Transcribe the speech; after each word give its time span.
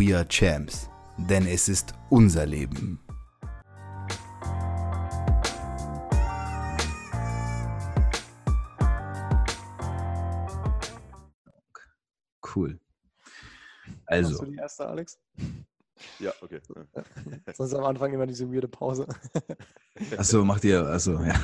We 0.00 0.16
are 0.16 0.26
Champs, 0.26 0.88
denn 1.18 1.46
es 1.46 1.68
ist 1.68 1.92
unser 2.08 2.46
Leben. 2.46 2.98
Cool. 12.40 12.80
Also. 14.06 14.30
Machst 14.30 14.40
du 14.40 14.46
die 14.46 14.56
erste, 14.56 14.86
Alex? 14.86 15.18
Ja, 16.20 16.32
okay. 16.42 16.60
Sonst 17.54 17.74
am 17.74 17.84
Anfang 17.84 18.12
immer 18.12 18.26
diese 18.26 18.52
weirde 18.52 18.68
Pause. 18.68 19.06
Achso, 20.16 20.44
macht 20.44 20.64
ihr, 20.64 20.86
achso, 20.86 21.20
ja. 21.22 21.34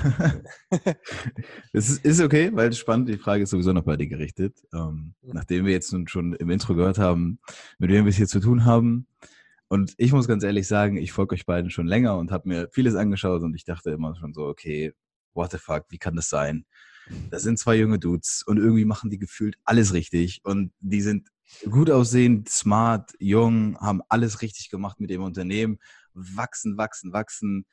Das 1.73 1.89
ist, 1.89 2.05
ist 2.05 2.21
okay, 2.21 2.51
weil 2.55 2.71
es 2.71 2.79
spannend, 2.79 3.09
die 3.09 3.19
Frage 3.19 3.43
ist 3.43 3.51
sowieso 3.51 3.73
noch 3.73 3.85
bei 3.85 3.97
dir 3.97 4.07
gerichtet. 4.07 4.57
Ähm, 4.73 5.15
nachdem 5.23 5.67
wir 5.67 5.73
jetzt 5.73 5.93
nun 5.93 6.09
schon 6.09 6.35
im 6.35 6.51
Intro 6.51 6.75
gehört 6.75 6.99
haben, 6.99 7.39
mit 7.79 7.91
wem 7.91 8.05
wir 8.05 8.11
es 8.11 8.17
hier 8.17 8.29
zu 8.29 8.41
tun 8.41 8.65
haben. 8.65 9.07
Und 9.69 9.95
ich 9.99 10.13
muss 10.13 10.29
ganz 10.29 10.45
ehrlich 10.45 10.69
sagen, 10.69 10.97
ich 10.97 11.13
folge 11.13 11.35
euch 11.35 11.45
beiden 11.45 11.71
schon 11.71 11.87
länger 11.87 12.17
und 12.17 12.31
habe 12.31 12.49
mir 12.49 12.69
vieles 12.71 12.95
angeschaut 12.95 13.43
und 13.43 13.55
ich 13.55 13.65
dachte 13.65 13.91
immer 13.91 14.15
schon 14.17 14.33
so, 14.33 14.47
okay, 14.47 14.93
what 15.35 15.51
the 15.51 15.59
fuck, 15.59 15.85
wie 15.89 15.99
kann 15.99 16.17
das 16.17 16.29
sein? 16.29 16.65
Das 17.31 17.43
sind 17.43 17.59
zwei 17.59 17.77
junge 17.77 17.99
Dudes 17.99 18.43
und 18.47 18.59
irgendwie 18.59 18.85
machen 18.85 19.11
die 19.11 19.19
gefühlt 19.19 19.57
alles 19.65 19.93
richtig 19.93 20.41
und 20.45 20.73
die 20.81 21.03
sind 21.03 21.29
gut 21.71 21.91
aussehend, 21.91 22.49
smart, 22.49 23.13
jung, 23.19 23.79
haben 23.79 24.03
alles 24.09 24.43
richtig 24.43 24.71
gemacht 24.71 25.01
mit 25.01 25.11
dem 25.11 25.23
Unternehmen, 25.23 25.79
wachsen, 26.15 26.77
wachsen, 26.77 27.13
wachsen. 27.13 27.67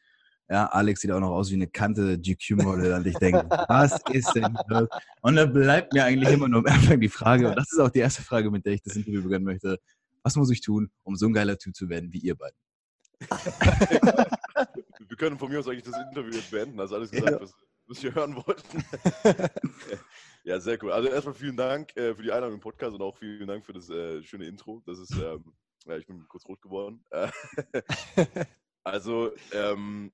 Ja, 0.50 0.66
Alex 0.68 1.02
sieht 1.02 1.12
auch 1.12 1.20
noch 1.20 1.32
aus 1.32 1.50
wie 1.52 1.56
eine 1.56 1.68
Kante 1.68 2.20
GQ-Model 2.20 2.94
und 2.94 3.08
ich 3.08 3.16
denke, 3.16 3.48
was 3.68 4.00
ist 4.12 4.34
denn 4.36 4.58
das? 4.68 4.88
Und 5.22 5.36
dann 5.36 5.54
bleibt 5.54 5.94
mir 5.94 6.04
eigentlich 6.04 6.34
immer 6.34 6.48
nur 6.48 6.60
am 6.60 6.74
Anfang 6.74 7.00
die 7.00 7.10
Frage, 7.10 7.48
und 7.50 7.56
das 7.56 7.72
ist 7.72 7.80
auch 7.80 7.90
die 7.90 8.00
erste 8.00 8.22
Frage, 8.22 8.52
mit 8.52 8.66
der 8.66 8.74
ich 8.74 8.82
das 8.82 8.96
Interview 8.96 9.24
beginnen 9.24 9.46
möchte, 9.46 9.80
was 10.22 10.36
muss 10.36 10.52
ich 10.52 10.62
tun, 10.62 10.92
um 11.04 11.16
so 11.16 11.28
ein 11.28 11.34
geiler 11.34 11.58
Typ 11.58 11.76
zu 11.76 11.90
werden 11.90 12.12
wie 12.12 12.20
ihr 12.20 12.36
beiden? 12.36 12.58
Wir 15.14 15.18
können 15.18 15.38
von 15.38 15.50
mir 15.50 15.60
aus 15.60 15.68
eigentlich 15.68 15.84
das 15.84 15.96
Interview 16.10 16.34
jetzt 16.34 16.50
beenden, 16.50 16.80
also 16.80 16.96
alles 16.96 17.12
gesagt, 17.12 17.40
was, 17.40 17.54
was 17.86 18.02
wir 18.02 18.16
hören 18.16 18.36
wollten. 18.36 18.84
ja, 20.44 20.60
sehr 20.60 20.82
cool. 20.84 20.92
Also 20.92 21.10
erstmal 21.10 21.36
vielen 21.36 21.58
Dank 21.58 21.96
äh, 21.96 22.14
für 22.16 22.24
die 22.24 22.32
Einladung 22.32 22.56
im 22.56 22.62
Podcast 22.62 22.96
und 22.96 23.02
auch 23.02 23.18
vielen 23.18 23.48
Dank 23.48 23.66
für 23.66 23.74
das 23.74 23.90
äh, 23.90 24.22
schöne 24.24 24.46
Intro. 24.46 24.82
Das 24.86 25.00
ist, 25.00 25.12
ähm, 25.12 25.54
ja, 25.86 25.98
ich 25.98 26.06
bin 26.06 26.26
kurz 26.28 26.46
rot 26.46 26.62
geworden. 26.62 27.04
Also, 28.86 29.32
ähm, 29.54 30.12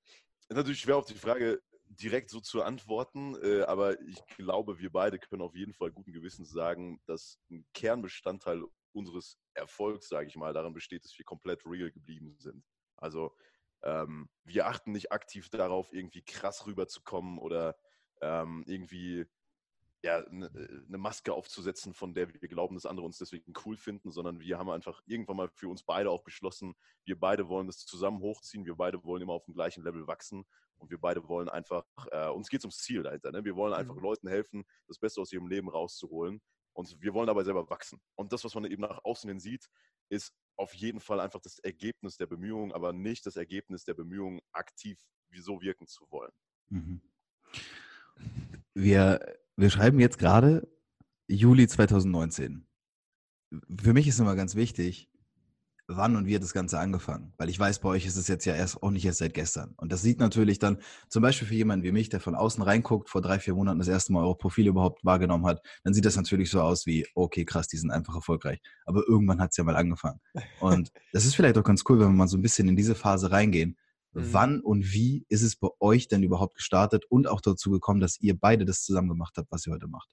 ist 0.48 0.56
natürlich 0.56 0.80
schwer 0.80 0.96
auf 0.96 1.06
die 1.06 1.14
Frage 1.14 1.60
direkt 1.86 2.30
so 2.30 2.40
zu 2.40 2.62
antworten, 2.62 3.36
äh, 3.42 3.62
aber 3.62 4.00
ich 4.02 4.24
glaube, 4.36 4.78
wir 4.78 4.92
beide 4.92 5.18
können 5.18 5.42
auf 5.42 5.56
jeden 5.56 5.74
Fall 5.74 5.90
guten 5.90 6.12
Gewissens 6.12 6.50
sagen, 6.50 7.00
dass 7.06 7.40
ein 7.50 7.66
Kernbestandteil 7.74 8.62
unseres 8.92 9.38
Erfolgs, 9.54 10.08
sage 10.08 10.28
ich 10.28 10.36
mal, 10.36 10.52
daran 10.52 10.72
besteht, 10.72 11.04
dass 11.04 11.18
wir 11.18 11.24
komplett 11.24 11.66
real 11.66 11.90
geblieben 11.90 12.36
sind. 12.38 12.64
Also 12.96 13.34
ähm, 13.82 14.28
wir 14.44 14.66
achten 14.66 14.92
nicht 14.92 15.10
aktiv 15.10 15.48
darauf, 15.48 15.92
irgendwie 15.92 16.22
krass 16.22 16.66
rüberzukommen 16.66 17.38
oder 17.38 17.76
ähm, 18.20 18.62
irgendwie 18.66 19.26
ja, 20.02 20.24
eine 20.26 20.50
ne 20.88 20.98
Maske 20.98 21.32
aufzusetzen, 21.32 21.92
von 21.92 22.14
der 22.14 22.28
wir 22.32 22.48
glauben, 22.48 22.74
dass 22.74 22.86
andere 22.86 23.04
uns 23.04 23.18
deswegen 23.18 23.52
cool 23.64 23.76
finden, 23.76 24.10
sondern 24.10 24.40
wir 24.40 24.58
haben 24.58 24.70
einfach 24.70 25.02
irgendwann 25.06 25.36
mal 25.36 25.48
für 25.48 25.68
uns 25.68 25.82
beide 25.82 26.10
auch 26.10 26.22
beschlossen, 26.22 26.74
wir 27.04 27.18
beide 27.18 27.48
wollen 27.48 27.66
das 27.66 27.78
zusammen 27.78 28.20
hochziehen, 28.20 28.64
wir 28.64 28.76
beide 28.76 29.04
wollen 29.04 29.22
immer 29.22 29.34
auf 29.34 29.44
dem 29.44 29.54
gleichen 29.54 29.84
Level 29.84 30.06
wachsen 30.06 30.46
und 30.78 30.90
wir 30.90 30.98
beide 30.98 31.28
wollen 31.28 31.48
einfach, 31.48 31.84
äh, 32.10 32.28
uns 32.28 32.48
geht 32.48 32.60
es 32.60 32.64
ums 32.64 32.78
Ziel 32.78 33.02
dahinter. 33.02 33.30
Ne? 33.30 33.44
Wir 33.44 33.56
wollen 33.56 33.74
einfach 33.74 33.94
mhm. 33.94 34.02
Leuten 34.02 34.28
helfen, 34.28 34.64
das 34.88 34.98
Beste 34.98 35.20
aus 35.20 35.32
ihrem 35.32 35.48
Leben 35.48 35.68
rauszuholen 35.68 36.40
und 36.72 37.00
wir 37.02 37.12
wollen 37.12 37.26
dabei 37.26 37.44
selber 37.44 37.68
wachsen. 37.68 38.00
Und 38.14 38.32
das, 38.32 38.44
was 38.44 38.54
man 38.54 38.64
eben 38.64 38.82
nach 38.82 39.04
außen 39.04 39.28
hin 39.28 39.40
sieht, 39.40 39.68
ist 40.08 40.34
auf 40.56 40.74
jeden 40.74 41.00
Fall 41.00 41.20
einfach 41.20 41.40
das 41.40 41.58
Ergebnis 41.58 42.16
der 42.16 42.26
Bemühungen, 42.26 42.72
aber 42.72 42.92
nicht 42.92 43.26
das 43.26 43.36
Ergebnis 43.36 43.84
der 43.84 43.94
Bemühungen, 43.94 44.40
aktiv 44.52 44.98
so 45.36 45.60
wirken 45.60 45.86
zu 45.86 46.10
wollen. 46.10 46.32
Mhm. 46.70 47.00
Wir, 48.74 49.38
wir 49.60 49.70
schreiben 49.70 50.00
jetzt 50.00 50.18
gerade 50.18 50.68
Juli 51.28 51.68
2019. 51.68 52.66
Für 53.82 53.92
mich 53.92 54.08
ist 54.08 54.18
immer 54.18 54.36
ganz 54.36 54.54
wichtig, 54.54 55.10
wann 55.86 56.16
und 56.16 56.26
wie 56.26 56.34
hat 56.34 56.42
das 56.42 56.52
Ganze 56.52 56.78
angefangen? 56.78 57.32
Weil 57.36 57.48
ich 57.48 57.58
weiß, 57.58 57.80
bei 57.80 57.88
euch 57.88 58.06
ist 58.06 58.16
es 58.16 58.28
jetzt 58.28 58.44
ja 58.44 58.54
erst 58.54 58.82
auch 58.82 58.90
nicht 58.90 59.04
erst 59.04 59.18
seit 59.18 59.34
gestern. 59.34 59.74
Und 59.76 59.92
das 59.92 60.02
sieht 60.02 60.20
natürlich 60.20 60.58
dann, 60.58 60.78
zum 61.08 61.22
Beispiel 61.22 61.48
für 61.48 61.54
jemanden 61.54 61.84
wie 61.84 61.92
mich, 61.92 62.08
der 62.08 62.20
von 62.20 62.34
außen 62.34 62.62
reinguckt, 62.62 63.10
vor 63.10 63.20
drei, 63.20 63.38
vier 63.38 63.54
Monaten 63.54 63.80
das 63.80 63.88
erste 63.88 64.12
Mal 64.12 64.22
eure 64.22 64.38
Profile 64.38 64.70
überhaupt 64.70 65.04
wahrgenommen 65.04 65.46
hat, 65.46 65.60
dann 65.84 65.92
sieht 65.92 66.04
das 66.04 66.16
natürlich 66.16 66.50
so 66.50 66.62
aus 66.62 66.86
wie, 66.86 67.06
okay, 67.14 67.44
krass, 67.44 67.68
die 67.68 67.76
sind 67.76 67.90
einfach 67.90 68.14
erfolgreich. 68.14 68.60
Aber 68.86 69.02
irgendwann 69.06 69.40
hat 69.40 69.50
es 69.50 69.56
ja 69.56 69.64
mal 69.64 69.76
angefangen. 69.76 70.20
Und 70.60 70.90
das 71.12 71.24
ist 71.24 71.34
vielleicht 71.34 71.58
auch 71.58 71.64
ganz 71.64 71.82
cool, 71.88 71.98
wenn 71.98 72.08
wir 72.08 72.16
mal 72.16 72.28
so 72.28 72.38
ein 72.38 72.42
bisschen 72.42 72.68
in 72.68 72.76
diese 72.76 72.94
Phase 72.94 73.30
reingehen. 73.30 73.76
Mhm. 74.12 74.32
Wann 74.32 74.60
und 74.60 74.92
wie 74.92 75.24
ist 75.28 75.42
es 75.42 75.56
bei 75.56 75.68
euch 75.78 76.08
denn 76.08 76.22
überhaupt 76.22 76.56
gestartet 76.56 77.04
und 77.08 77.28
auch 77.28 77.40
dazu 77.40 77.70
gekommen, 77.70 78.00
dass 78.00 78.20
ihr 78.20 78.38
beide 78.38 78.64
das 78.64 78.82
zusammen 78.82 79.08
gemacht 79.08 79.34
habt, 79.36 79.50
was 79.50 79.66
ihr 79.66 79.72
heute 79.72 79.86
macht? 79.86 80.10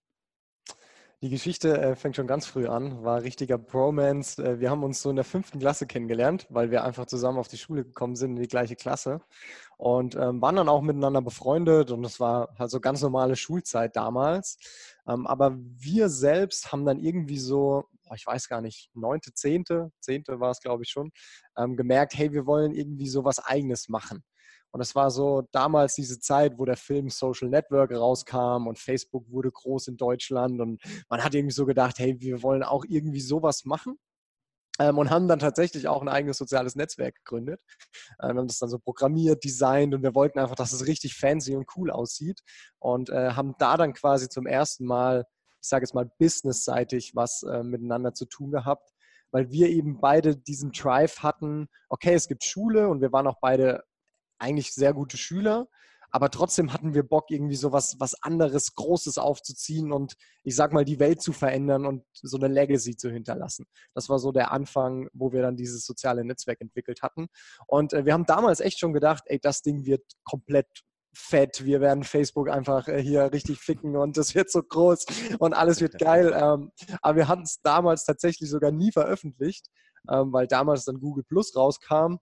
Die 1.24 1.30
Geschichte 1.30 1.82
äh, 1.82 1.96
fängt 1.96 2.16
schon 2.16 2.28
ganz 2.28 2.46
früh 2.46 2.68
an, 2.68 3.04
war 3.04 3.24
richtiger 3.24 3.58
Bromance. 3.58 4.38
Äh, 4.38 4.60
wir 4.60 4.70
haben 4.70 4.84
uns 4.84 5.02
so 5.02 5.10
in 5.10 5.16
der 5.16 5.26
fünften 5.26 5.58
Klasse 5.58 5.88
kennengelernt, 5.88 6.46
weil 6.52 6.70
wir 6.70 6.84
einfach 6.84 7.08
zusammen 7.08 7.40
auf 7.40 7.48
die 7.48 7.58
Schule 7.58 7.84
gekommen 7.84 8.16
sind, 8.16 8.36
in 8.36 8.44
die 8.44 8.48
gleiche 8.48 8.76
Klasse. 8.76 9.22
Und 9.78 10.16
ähm, 10.16 10.44
waren 10.44 10.58
dann 10.58 10.70
auch 10.70 10.84
miteinander 10.84 11.24
befreundet 11.24 11.90
und 11.90 12.04
das 12.04 12.20
war 12.20 12.50
halt 12.60 12.70
so 12.70 12.80
ganz 12.80 13.02
normale 13.02 13.36
Schulzeit 13.36 13.96
damals. 13.96 14.60
Ähm, 15.08 15.26
aber 15.26 15.58
wir 15.58 16.10
selbst 16.10 16.72
haben 16.72 16.86
dann 16.86 17.00
irgendwie 17.00 17.40
so, 17.40 17.86
ich 18.16 18.26
weiß 18.26 18.48
gar 18.48 18.62
nicht, 18.62 18.90
neunte, 18.94 19.34
zehnte, 19.34 19.92
zehnte 20.00 20.40
war 20.40 20.52
es 20.52 20.60
glaube 20.60 20.84
ich 20.84 20.90
schon, 20.90 21.12
ähm, 21.58 21.76
gemerkt, 21.76 22.16
hey, 22.16 22.32
wir 22.32 22.46
wollen 22.46 22.74
irgendwie 22.74 23.08
so 23.08 23.24
was 23.24 23.40
Eigenes 23.40 23.90
machen. 23.90 24.24
Und 24.72 24.80
das 24.80 24.96
war 24.96 25.10
so 25.12 25.48
damals 25.52 25.96
diese 25.96 26.20
Zeit, 26.20 26.58
wo 26.58 26.66
der 26.66 26.78
Film 26.78 27.10
Social 27.10 27.50
Network 27.50 27.92
rauskam 27.92 28.68
und 28.68 28.78
Facebook 28.78 29.30
wurde 29.30 29.52
groß 29.52 29.88
in 29.88 29.98
Deutschland 29.98 30.60
und 30.60 30.82
man 31.10 31.24
hat 31.24 31.34
irgendwie 31.34 31.54
so 31.54 31.66
gedacht, 31.66 32.00
hey, 32.00 32.20
wir 32.20 32.44
wollen 32.44 32.64
auch 32.64 32.86
irgendwie 32.88 33.22
sowas 33.22 33.66
machen. 33.66 33.98
Ähm, 34.80 34.98
und 34.98 35.10
haben 35.10 35.28
dann 35.28 35.40
tatsächlich 35.40 35.88
auch 35.88 36.02
ein 36.02 36.08
eigenes 36.10 36.38
soziales 36.38 36.76
Netzwerk 36.76 37.16
gegründet. 37.16 37.60
Ähm, 38.22 38.38
haben 38.38 38.48
das 38.48 38.60
dann 38.60 38.70
so 38.70 38.78
programmiert, 38.78 39.44
designt 39.44 39.96
und 39.96 40.04
wir 40.04 40.14
wollten 40.14 40.40
einfach, 40.40 40.56
dass 40.56 40.74
es 40.74 40.86
richtig 40.86 41.16
fancy 41.16 41.56
und 41.56 41.66
cool 41.76 41.90
aussieht 41.90 42.42
und 42.80 43.10
äh, 43.10 43.32
haben 43.32 43.56
da 43.58 43.78
dann 43.78 43.94
quasi 43.94 44.30
zum 44.30 44.46
ersten 44.46 44.86
Mal, 44.86 45.26
ich 45.62 45.68
sage 45.68 45.84
jetzt 45.84 45.94
mal 45.94 46.10
businessseitig, 46.20 47.16
was 47.16 47.44
äh, 47.44 47.64
miteinander 47.64 48.14
zu 48.14 48.26
tun 48.26 48.52
gehabt, 48.52 48.94
weil 49.32 49.52
wir 49.52 49.70
eben 49.70 50.00
beide 50.00 50.36
diesen 50.36 50.72
Drive 50.72 51.20
hatten, 51.20 51.68
okay, 51.90 52.14
es 52.14 52.28
gibt 52.28 52.44
Schule 52.44 52.90
und 52.90 53.02
wir 53.02 53.12
waren 53.12 53.28
auch 53.28 53.40
beide 53.42 53.84
eigentlich 54.40 54.74
sehr 54.74 54.94
gute 54.94 55.18
Schüler, 55.18 55.68
aber 56.12 56.30
trotzdem 56.30 56.72
hatten 56.74 56.94
wir 56.94 57.04
Bock, 57.04 57.30
irgendwie 57.30 57.56
so 57.56 57.72
was, 57.72 58.00
was 58.00 58.16
anderes, 58.24 58.74
Großes 58.76 59.18
aufzuziehen 59.18 59.92
und 59.92 60.16
ich 60.44 60.56
sag 60.56 60.72
mal, 60.72 60.86
die 60.86 61.00
Welt 61.00 61.22
zu 61.22 61.34
verändern 61.34 61.86
und 61.86 62.06
so 62.14 62.38
eine 62.38 62.48
Legacy 62.48 62.96
zu 62.96 63.12
hinterlassen. 63.12 63.66
Das 63.94 64.08
war 64.08 64.20
so 64.20 64.32
der 64.32 64.52
Anfang, 64.52 65.10
wo 65.14 65.34
wir 65.34 65.42
dann 65.42 65.58
dieses 65.58 65.86
soziale 65.86 66.24
Netzwerk 66.24 66.62
entwickelt 66.62 67.02
hatten. 67.02 67.28
Und 67.68 67.94
äh, 67.94 68.06
wir 68.06 68.14
haben 68.14 68.26
damals 68.26 68.62
echt 68.62 68.80
schon 68.80 68.94
gedacht, 68.94 69.24
ey, 69.26 69.40
das 69.40 69.62
Ding 69.62 69.86
wird 69.86 70.04
komplett 70.24 70.68
fett, 71.14 71.66
wir 71.66 71.82
werden 71.82 72.04
Facebook 72.04 72.50
einfach 72.50 72.88
äh, 72.88 73.02
hier 73.02 73.32
richtig 73.32 73.60
ficken 73.60 73.96
und 73.96 74.18
das 74.18 74.36
wird 74.36 74.52
so 74.52 74.62
groß 74.62 75.06
und 75.40 75.54
alles 75.54 75.82
wird 75.82 75.98
geil. 76.00 76.34
Ähm, 76.36 76.72
aber 77.02 77.16
wir 77.16 77.28
hatten 77.28 77.44
es 77.44 77.62
damals 77.62 78.06
tatsächlich 78.06 78.50
sogar 78.50 78.72
nie 78.72 78.92
veröffentlicht, 78.92 79.68
ähm, 80.10 80.32
weil 80.32 80.48
damals 80.48 80.86
dann 80.86 81.00
Google 81.00 81.24
Plus 81.24 81.56
rauskam 81.56 82.18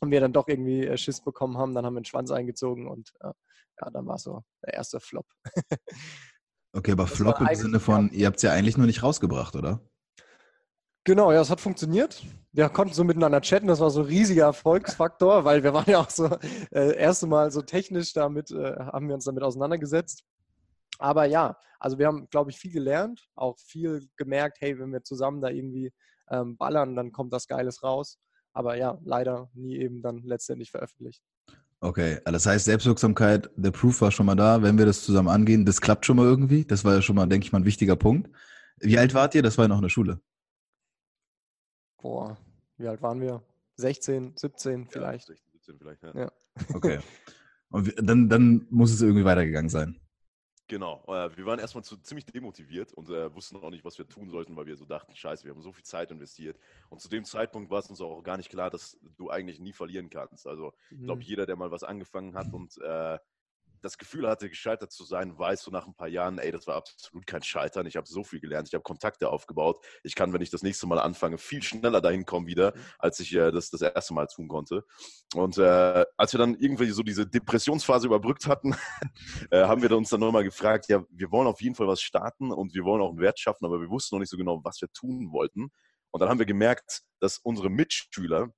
und 0.00 0.10
wir 0.10 0.20
dann 0.20 0.32
doch 0.32 0.48
irgendwie 0.48 0.86
äh, 0.86 0.96
Schiss 0.96 1.22
bekommen 1.22 1.58
haben. 1.58 1.74
Dann 1.74 1.86
haben 1.86 1.94
wir 1.94 2.00
den 2.00 2.06
Schwanz 2.06 2.30
eingezogen 2.30 2.88
und 2.88 3.12
äh, 3.20 3.32
ja, 3.80 3.90
dann 3.90 4.06
war 4.06 4.18
so 4.18 4.42
der 4.64 4.74
erste 4.74 5.00
Flop. 5.00 5.26
okay, 6.72 6.92
aber 6.92 7.04
das 7.04 7.12
Flop 7.12 7.40
im 7.40 7.54
Sinne 7.54 7.80
von, 7.80 8.10
ihr 8.12 8.26
habt 8.26 8.36
es 8.36 8.42
ja 8.42 8.52
eigentlich 8.52 8.76
nur 8.76 8.86
nicht 8.86 9.02
rausgebracht, 9.02 9.56
oder? 9.56 9.80
Genau, 11.04 11.32
ja, 11.32 11.40
es 11.40 11.50
hat 11.50 11.60
funktioniert. 11.60 12.22
Wir 12.52 12.68
konnten 12.68 12.94
so 12.94 13.02
miteinander 13.02 13.40
chatten, 13.40 13.66
das 13.66 13.80
war 13.80 13.90
so 13.90 14.00
ein 14.00 14.06
riesiger 14.06 14.44
Erfolgsfaktor, 14.44 15.44
weil 15.44 15.64
wir 15.64 15.74
waren 15.74 15.90
ja 15.90 16.00
auch 16.00 16.10
so 16.10 16.26
äh, 16.70 16.96
erste 16.96 17.26
Mal 17.26 17.50
so 17.50 17.62
technisch 17.62 18.12
damit, 18.12 18.50
äh, 18.50 18.76
haben 18.76 19.08
wir 19.08 19.14
uns 19.14 19.24
damit 19.24 19.42
auseinandergesetzt. 19.42 20.24
Aber 20.98 21.24
ja, 21.24 21.56
also 21.80 21.98
wir 21.98 22.06
haben, 22.06 22.28
glaube 22.30 22.50
ich, 22.50 22.58
viel 22.58 22.70
gelernt, 22.70 23.26
auch 23.34 23.58
viel 23.58 24.06
gemerkt, 24.16 24.58
hey, 24.60 24.78
wenn 24.78 24.92
wir 24.92 25.02
zusammen 25.02 25.40
da 25.40 25.48
irgendwie 25.48 25.92
ähm, 26.30 26.56
ballern, 26.56 26.94
dann 26.94 27.10
kommt 27.10 27.32
das 27.32 27.48
Geiles 27.48 27.82
raus. 27.82 28.18
Aber 28.52 28.76
ja, 28.76 28.98
leider 29.02 29.50
nie 29.54 29.78
eben 29.78 30.02
dann 30.02 30.18
letztendlich 30.18 30.70
veröffentlicht. 30.70 31.22
Okay, 31.80 32.20
das 32.24 32.46
heißt 32.46 32.66
Selbstwirksamkeit, 32.66 33.50
der 33.56 33.72
Proof 33.72 34.02
war 34.02 34.12
schon 34.12 34.26
mal 34.26 34.36
da, 34.36 34.62
wenn 34.62 34.78
wir 34.78 34.86
das 34.86 35.02
zusammen 35.02 35.28
angehen, 35.28 35.66
das 35.66 35.80
klappt 35.80 36.06
schon 36.06 36.16
mal 36.16 36.26
irgendwie. 36.26 36.64
Das 36.64 36.84
war 36.84 36.94
ja 36.94 37.02
schon 37.02 37.16
mal, 37.16 37.26
denke 37.26 37.46
ich 37.46 37.52
mal, 37.52 37.58
ein 37.58 37.64
wichtiger 37.64 37.96
Punkt. 37.96 38.30
Wie 38.78 38.98
alt 38.98 39.14
wart 39.14 39.34
ihr? 39.34 39.42
Das 39.42 39.58
war 39.58 39.64
ja 39.64 39.68
noch 39.68 39.78
in 39.78 39.82
der 39.82 39.88
Schule. 39.88 40.20
Boah, 42.02 42.36
wie 42.76 42.88
alt 42.88 43.00
waren 43.00 43.20
wir? 43.20 43.42
16, 43.76 44.36
17 44.36 44.86
vielleicht. 44.88 45.28
Ja, 45.28 45.34
16, 45.36 45.52
17 45.52 45.78
vielleicht, 45.78 46.02
ja. 46.02 46.14
ja. 46.14 46.32
Okay. 46.74 46.98
Und 47.70 47.94
dann, 47.96 48.28
dann 48.28 48.66
muss 48.70 48.92
es 48.92 49.00
irgendwie 49.00 49.24
weitergegangen 49.24 49.70
sein. 49.70 49.98
Genau, 50.68 51.04
äh, 51.06 51.36
wir 51.36 51.46
waren 51.46 51.58
erstmal 51.58 51.84
zu, 51.84 51.96
ziemlich 51.98 52.26
demotiviert 52.26 52.92
und 52.92 53.08
äh, 53.10 53.34
wussten 53.34 53.56
auch 53.56 53.70
nicht, 53.70 53.84
was 53.84 53.98
wir 53.98 54.08
tun 54.08 54.30
sollten, 54.30 54.56
weil 54.56 54.66
wir 54.66 54.76
so 54.76 54.84
dachten, 54.84 55.14
scheiße, 55.14 55.44
wir 55.44 55.52
haben 55.52 55.62
so 55.62 55.72
viel 55.72 55.84
Zeit 55.84 56.10
investiert. 56.10 56.58
Und 56.88 57.00
zu 57.00 57.08
dem 57.08 57.24
Zeitpunkt 57.24 57.70
war 57.70 57.78
es 57.78 57.90
uns 57.90 58.00
auch 58.00 58.22
gar 58.22 58.36
nicht 58.36 58.50
klar, 58.50 58.70
dass 58.70 58.98
du 59.16 59.30
eigentlich 59.30 59.60
nie 59.60 59.72
verlieren 59.72 60.10
kannst. 60.10 60.46
Also 60.46 60.72
ich 60.90 61.02
glaube, 61.02 61.20
mhm. 61.20 61.26
jeder, 61.26 61.46
der 61.46 61.56
mal 61.56 61.70
was 61.70 61.84
angefangen 61.84 62.34
hat 62.34 62.52
und 62.52 62.78
äh, 62.78 63.18
das 63.82 63.98
Gefühl 63.98 64.28
hatte, 64.28 64.48
gescheitert 64.48 64.92
zu 64.92 65.04
sein, 65.04 65.36
weiß 65.36 65.62
so 65.62 65.70
nach 65.70 65.86
ein 65.86 65.94
paar 65.94 66.08
Jahren, 66.08 66.38
ey, 66.38 66.52
das 66.52 66.66
war 66.66 66.76
absolut 66.76 67.26
kein 67.26 67.42
Scheitern. 67.42 67.86
Ich 67.86 67.96
habe 67.96 68.06
so 68.06 68.24
viel 68.24 68.40
gelernt, 68.40 68.68
ich 68.68 68.74
habe 68.74 68.82
Kontakte 68.82 69.28
aufgebaut. 69.28 69.84
Ich 70.04 70.14
kann, 70.14 70.32
wenn 70.32 70.40
ich 70.40 70.50
das 70.50 70.62
nächste 70.62 70.86
Mal 70.86 70.98
anfange, 70.98 71.36
viel 71.36 71.62
schneller 71.62 72.00
dahin 72.00 72.24
kommen 72.24 72.46
wieder, 72.46 72.74
mhm. 72.74 72.80
als 72.98 73.20
ich 73.20 73.34
äh, 73.34 73.50
das 73.50 73.70
das 73.70 73.82
erste 73.82 74.14
Mal 74.14 74.26
tun 74.28 74.48
konnte. 74.48 74.84
Und 75.34 75.58
äh, 75.58 76.04
als 76.16 76.32
wir 76.32 76.38
dann 76.38 76.54
irgendwie 76.54 76.90
so 76.90 77.02
diese 77.02 77.26
Depressionsphase 77.26 78.06
überbrückt 78.06 78.46
hatten, 78.46 78.74
äh, 79.50 79.64
haben 79.64 79.82
wir 79.82 79.90
uns 79.96 80.10
dann 80.10 80.20
nochmal 80.20 80.44
gefragt, 80.44 80.88
ja, 80.88 81.04
wir 81.10 81.30
wollen 81.32 81.48
auf 81.48 81.60
jeden 81.60 81.74
Fall 81.74 81.88
was 81.88 82.00
starten 82.00 82.52
und 82.52 82.74
wir 82.74 82.84
wollen 82.84 83.02
auch 83.02 83.10
einen 83.10 83.20
Wert 83.20 83.38
schaffen, 83.38 83.64
aber 83.64 83.80
wir 83.80 83.90
wussten 83.90 84.14
noch 84.14 84.20
nicht 84.20 84.30
so 84.30 84.36
genau, 84.36 84.60
was 84.64 84.80
wir 84.80 84.88
tun 84.92 85.32
wollten. 85.32 85.70
Und 86.12 86.20
dann 86.20 86.28
haben 86.28 86.38
wir 86.38 86.46
gemerkt, 86.46 87.02
dass 87.20 87.38
unsere 87.38 87.70
Mitschüler 87.70 88.52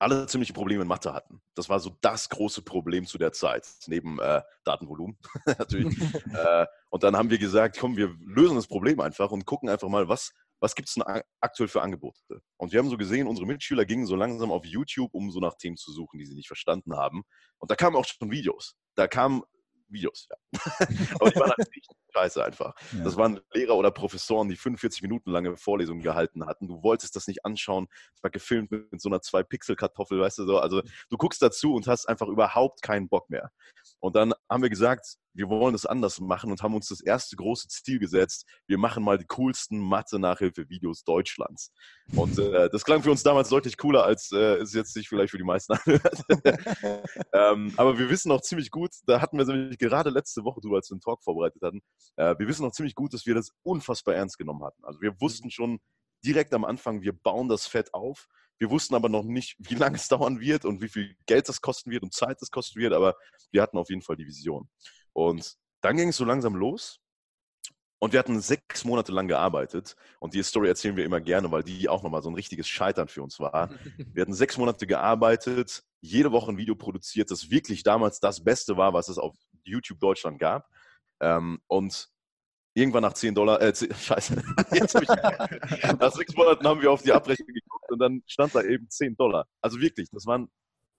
alle 0.00 0.26
ziemliche 0.26 0.52
Probleme 0.52 0.82
in 0.82 0.88
Mathe 0.88 1.12
hatten. 1.12 1.42
Das 1.54 1.68
war 1.68 1.78
so 1.78 1.96
das 2.00 2.28
große 2.30 2.62
Problem 2.62 3.06
zu 3.06 3.18
der 3.18 3.32
Zeit, 3.32 3.68
neben 3.86 4.18
äh, 4.18 4.42
Datenvolumen 4.64 5.18
natürlich. 5.58 6.00
äh, 6.34 6.66
und 6.88 7.02
dann 7.02 7.16
haben 7.16 7.30
wir 7.30 7.38
gesagt, 7.38 7.78
komm, 7.78 7.96
wir 7.96 8.14
lösen 8.20 8.56
das 8.56 8.66
Problem 8.66 9.00
einfach 9.00 9.30
und 9.30 9.44
gucken 9.44 9.68
einfach 9.68 9.88
mal, 9.88 10.08
was, 10.08 10.32
was 10.58 10.74
gibt 10.74 10.88
es 10.88 10.94
denn 10.94 11.04
aktuell 11.40 11.68
für 11.68 11.82
Angebote. 11.82 12.42
Und 12.56 12.72
wir 12.72 12.78
haben 12.78 12.88
so 12.88 12.96
gesehen, 12.96 13.26
unsere 13.26 13.46
Mitschüler 13.46 13.84
gingen 13.84 14.06
so 14.06 14.16
langsam 14.16 14.50
auf 14.50 14.64
YouTube, 14.64 15.12
um 15.14 15.30
so 15.30 15.38
nach 15.38 15.56
Themen 15.56 15.76
zu 15.76 15.92
suchen, 15.92 16.18
die 16.18 16.26
sie 16.26 16.34
nicht 16.34 16.48
verstanden 16.48 16.96
haben. 16.96 17.22
Und 17.58 17.70
da 17.70 17.76
kamen 17.76 17.96
auch 17.96 18.06
schon 18.06 18.30
Videos. 18.30 18.76
Da 18.94 19.06
kamen 19.06 19.42
Videos, 19.88 20.28
ja. 20.30 20.36
Aber 21.20 21.30
die 21.30 21.40
waren 21.40 21.50
halt 21.50 21.68
richtig 21.68 21.96
scheiße 22.12 22.44
einfach. 22.44 22.74
Ja. 22.92 23.04
Das 23.04 23.16
waren 23.16 23.40
Lehrer 23.52 23.76
oder 23.76 23.90
Professoren, 23.90 24.48
die 24.48 24.56
45 24.56 25.02
Minuten 25.02 25.30
lange 25.30 25.56
Vorlesungen 25.56 26.02
gehalten 26.02 26.46
hatten. 26.46 26.68
Du 26.68 26.82
wolltest 26.82 27.16
das 27.16 27.26
nicht 27.26 27.44
anschauen. 27.44 27.88
Es 28.14 28.22
war 28.22 28.30
gefilmt 28.30 28.70
mit, 28.70 29.00
so 29.00 29.08
einer 29.08 29.18
2-Pixel-Kartoffel, 29.18 30.20
weißt 30.20 30.38
du 30.38 30.46
so. 30.46 30.58
Also 30.58 30.82
du 31.08 31.16
guckst 31.16 31.42
dazu 31.42 31.74
und 31.74 31.86
hast 31.86 32.08
einfach 32.08 32.28
überhaupt 32.28 32.82
keinen 32.82 33.08
Bock 33.08 33.30
mehr. 33.30 33.50
Und 34.00 34.16
dann 34.16 34.32
haben 34.48 34.62
wir 34.62 34.70
gesagt, 34.70 35.16
wir 35.32 35.48
wollen 35.48 35.74
es 35.74 35.86
anders 35.86 36.20
machen 36.20 36.50
und 36.50 36.62
haben 36.62 36.74
uns 36.74 36.88
das 36.88 37.00
erste 37.00 37.36
große 37.36 37.68
Ziel 37.68 37.98
gesetzt. 37.98 38.46
Wir 38.66 38.78
machen 38.78 39.04
mal 39.04 39.18
die 39.18 39.26
coolsten 39.26 39.78
Mathe-Nachhilfe-Videos 39.78 41.04
Deutschlands. 41.04 41.72
Und 42.16 42.38
äh, 42.38 42.68
das 42.70 42.84
klang 42.84 43.02
für 43.02 43.10
uns 43.10 43.22
damals 43.22 43.48
deutlich 43.48 43.76
cooler, 43.76 44.04
als 44.04 44.32
äh, 44.32 44.56
es 44.56 44.74
jetzt 44.74 44.92
sich 44.92 45.08
vielleicht 45.08 45.30
für 45.30 45.38
die 45.38 45.44
meisten 45.44 45.72
anhört. 45.84 46.22
ähm, 47.32 47.72
aber 47.76 47.98
wir 47.98 48.10
wissen 48.10 48.32
auch 48.32 48.40
ziemlich 48.40 48.70
gut, 48.70 48.90
da 49.06 49.20
hatten 49.20 49.38
wir 49.38 49.44
nämlich 49.44 49.78
gerade 49.78 50.10
letzte 50.10 50.44
Woche 50.44 50.60
drüber, 50.60 50.76
als 50.76 50.90
wir 50.90 50.94
einen 50.94 51.00
Talk 51.00 51.22
vorbereitet 51.22 51.62
hatten, 51.62 51.80
äh, 52.16 52.34
wir 52.38 52.48
wissen 52.48 52.64
auch 52.64 52.72
ziemlich 52.72 52.94
gut, 52.94 53.14
dass 53.14 53.26
wir 53.26 53.34
das 53.34 53.50
unfassbar 53.62 54.14
ernst 54.14 54.38
genommen 54.38 54.64
hatten. 54.64 54.84
Also 54.84 55.00
wir 55.00 55.20
wussten 55.20 55.50
schon 55.50 55.80
direkt 56.24 56.52
am 56.54 56.64
Anfang, 56.64 57.02
wir 57.02 57.12
bauen 57.12 57.48
das 57.48 57.66
Fett 57.66 57.94
auf. 57.94 58.28
Wir 58.58 58.70
wussten 58.70 58.94
aber 58.94 59.08
noch 59.08 59.24
nicht, 59.24 59.56
wie 59.58 59.74
lange 59.74 59.96
es 59.96 60.08
dauern 60.08 60.40
wird 60.40 60.64
und 60.64 60.82
wie 60.82 60.88
viel 60.88 61.16
Geld 61.26 61.48
das 61.48 61.60
kosten 61.60 61.90
wird 61.90 62.02
und 62.02 62.12
Zeit 62.12 62.40
das 62.40 62.50
kosten 62.50 62.80
wird, 62.80 62.92
aber 62.92 63.16
wir 63.50 63.62
hatten 63.62 63.78
auf 63.78 63.88
jeden 63.88 64.02
Fall 64.02 64.16
die 64.16 64.26
Vision. 64.26 64.68
Und 65.12 65.56
dann 65.80 65.96
ging 65.96 66.08
es 66.08 66.16
so 66.16 66.24
langsam 66.24 66.54
los. 66.54 67.00
Und 68.02 68.14
wir 68.14 68.18
hatten 68.18 68.40
sechs 68.40 68.84
Monate 68.84 69.12
lang 69.12 69.28
gearbeitet. 69.28 69.94
Und 70.20 70.32
die 70.32 70.42
Story 70.42 70.68
erzählen 70.68 70.96
wir 70.96 71.04
immer 71.04 71.20
gerne, 71.20 71.50
weil 71.50 71.62
die 71.62 71.86
auch 71.88 72.02
nochmal 72.02 72.22
so 72.22 72.30
ein 72.30 72.34
richtiges 72.34 72.66
Scheitern 72.66 73.08
für 73.08 73.22
uns 73.22 73.38
war. 73.38 73.68
Wir 74.14 74.22
hatten 74.22 74.32
sechs 74.32 74.56
Monate 74.56 74.86
gearbeitet, 74.86 75.82
jede 76.00 76.32
Woche 76.32 76.50
ein 76.50 76.56
Video 76.56 76.74
produziert, 76.74 77.30
das 77.30 77.50
wirklich 77.50 77.82
damals 77.82 78.18
das 78.18 78.42
Beste 78.42 78.78
war, 78.78 78.94
was 78.94 79.10
es 79.10 79.18
auf 79.18 79.36
YouTube 79.64 80.00
Deutschland 80.00 80.38
gab. 80.38 80.66
Ähm, 81.20 81.60
und 81.66 82.08
irgendwann 82.74 83.02
nach 83.02 83.12
10 83.12 83.34
Dollar, 83.34 83.60
äh, 83.60 83.72
10, 83.72 83.94
scheiße, 83.94 84.42
jetzt 84.72 84.94
ich, 84.94 85.08
nach 85.98 86.12
sechs 86.12 86.34
Monaten 86.34 86.66
haben 86.66 86.80
wir 86.80 86.90
auf 86.90 87.02
die 87.02 87.12
Abrechnung 87.12 87.48
geguckt 87.48 87.90
und 87.90 87.98
dann 87.98 88.22
stand 88.26 88.54
da 88.54 88.62
eben 88.62 88.88
10 88.88 89.16
Dollar. 89.16 89.46
Also 89.60 89.80
wirklich, 89.80 90.08
das 90.10 90.26
waren 90.26 90.50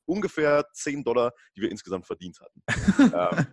ungefähr 0.05 0.65
10 0.73 1.03
Dollar, 1.03 1.33
die 1.55 1.61
wir 1.61 1.71
insgesamt 1.71 2.05
verdient 2.05 2.39
hatten. 2.39 2.61
ähm, 2.99 3.47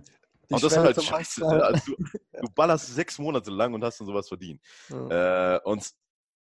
und 0.50 0.62
das 0.62 0.72
ist 0.72 0.78
halt 0.78 1.02
scheiße. 1.02 1.40
Ne? 1.42 1.62
Also 1.62 1.94
du, 1.94 2.04
du, 2.40 2.48
ballerst 2.54 2.94
sechs 2.94 3.18
Monate 3.18 3.50
lang 3.50 3.74
und 3.74 3.84
hast 3.84 4.00
dann 4.00 4.06
sowas 4.06 4.28
verdient. 4.28 4.60
Ja. 4.88 5.56
Äh, 5.56 5.60
und 5.64 5.90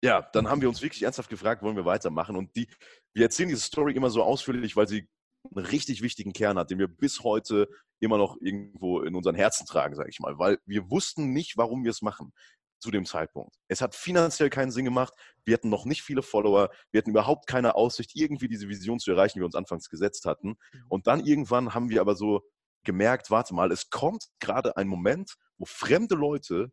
ja, 0.01 0.21
dann 0.21 0.50
haben 0.50 0.62
wir 0.62 0.69
uns 0.69 0.81
wirklich 0.81 1.03
ernsthaft 1.03 1.29
gefragt, 1.29 1.62
wollen 1.62 1.75
wir 1.75 1.85
weitermachen? 1.85 2.35
Und 2.35 2.56
die, 2.56 2.68
wir 3.13 3.24
erzählen 3.24 3.50
diese 3.50 3.62
Story 3.62 3.94
immer 3.94 4.09
so 4.09 4.24
ausführlich, 4.24 4.75
weil 4.75 4.88
sie 4.88 5.10
einen 5.56 5.65
richtig 5.65 6.01
wichtigen 6.01 6.34
Kern 6.34 6.58
hat, 6.58 6.72
den 6.72 6.79
wir 6.79 6.88
bis 6.88 7.24
heute 7.24 7.67
immer 8.00 8.17
noch 8.17 8.38
irgendwo 8.41 9.01
in 9.01 9.15
unseren 9.15 9.36
Herzen 9.36 9.65
tragen, 9.65 9.96
sage 9.96 10.10
ich 10.10 10.20
mal, 10.20 10.38
weil 10.38 10.60
wir 10.65 10.89
wussten 10.89 11.34
nicht, 11.34 11.58
warum 11.58 11.84
wir 11.84 11.91
es 11.91 12.01
machen 12.01 12.32
zu 12.79 12.91
dem 12.91 13.06
Zeitpunkt. 13.06 13.56
Es 13.67 13.82
hat 13.82 13.96
finanziell 13.96 14.50
keinen 14.50 14.72
Sinn 14.72 14.86
gemacht. 14.86 15.13
Wir 15.46 15.56
hatten 15.56 15.70
noch 15.70 15.86
nicht 15.86 16.03
viele 16.03 16.22
Follower. 16.22 16.70
Wir 16.91 17.00
hatten 17.00 17.10
überhaupt 17.10 17.48
keine 17.48 17.75
Aussicht, 17.75 18.12
irgendwie 18.13 18.48
diese 18.48 18.70
Vision 18.70 19.00
zu 19.00 19.12
erreichen, 19.12 19.38
die 19.38 19.41
wir 19.41 19.48
uns 19.48 19.56
anfangs 19.56 19.89
gesetzt 19.89 20.25
hatten. 20.25 20.50
Mhm. 20.50 20.86
Und 20.89 21.08
dann 21.08 21.25
irgendwann 21.25 21.74
haben 21.74 21.89
wir 21.89 22.01
aber 22.01 22.15
so 22.15 22.44
gemerkt, 22.84 23.32
warte 23.32 23.56
mal, 23.56 23.72
es 23.72 23.89
kommt 23.89 24.27
gerade 24.39 24.77
ein 24.77 24.88
Moment, 24.88 25.36
wo 25.58 25.65
fremde 25.65 26.15
Leute 26.15 26.72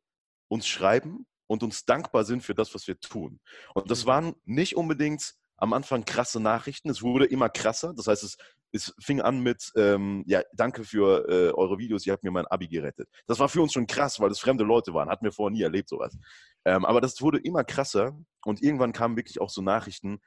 uns 0.48 0.66
schreiben 0.66 1.26
und 1.46 1.62
uns 1.62 1.84
dankbar 1.84 2.24
sind 2.24 2.42
für 2.42 2.54
das, 2.54 2.74
was 2.74 2.86
wir 2.86 3.00
tun. 3.00 3.40
Und 3.74 3.90
das 3.90 4.04
mhm. 4.04 4.08
waren 4.08 4.34
nicht 4.44 4.76
unbedingt 4.76 5.34
am 5.64 5.72
Anfang 5.72 6.04
krasse 6.04 6.40
Nachrichten. 6.40 6.90
Es 6.90 7.02
wurde 7.02 7.24
immer 7.24 7.48
krasser. 7.48 7.94
Das 7.94 8.06
heißt, 8.06 8.22
es, 8.22 8.36
es 8.72 8.94
fing 9.00 9.20
an 9.20 9.40
mit, 9.40 9.72
ähm, 9.76 10.22
ja, 10.26 10.42
danke 10.52 10.84
für 10.84 11.28
äh, 11.28 11.52
eure 11.52 11.78
Videos, 11.78 12.06
ihr 12.06 12.12
habt 12.12 12.22
mir 12.22 12.30
mein 12.30 12.46
Abi 12.46 12.68
gerettet. 12.68 13.08
Das 13.26 13.38
war 13.38 13.48
für 13.48 13.62
uns 13.62 13.72
schon 13.72 13.86
krass, 13.86 14.20
weil 14.20 14.30
es 14.30 14.38
fremde 14.38 14.62
Leute 14.62 14.94
waren. 14.94 15.08
Hatten 15.08 15.24
wir 15.24 15.32
vorher 15.32 15.52
nie 15.52 15.62
erlebt, 15.62 15.88
sowas. 15.88 16.16
Ähm, 16.64 16.84
aber 16.84 17.00
das 17.00 17.20
wurde 17.20 17.38
immer 17.38 17.64
krasser 17.64 18.16
und 18.44 18.62
irgendwann 18.62 18.92
kamen 18.92 19.16
wirklich 19.16 19.40
auch 19.40 19.50
so 19.50 19.62
Nachrichten. 19.62 20.20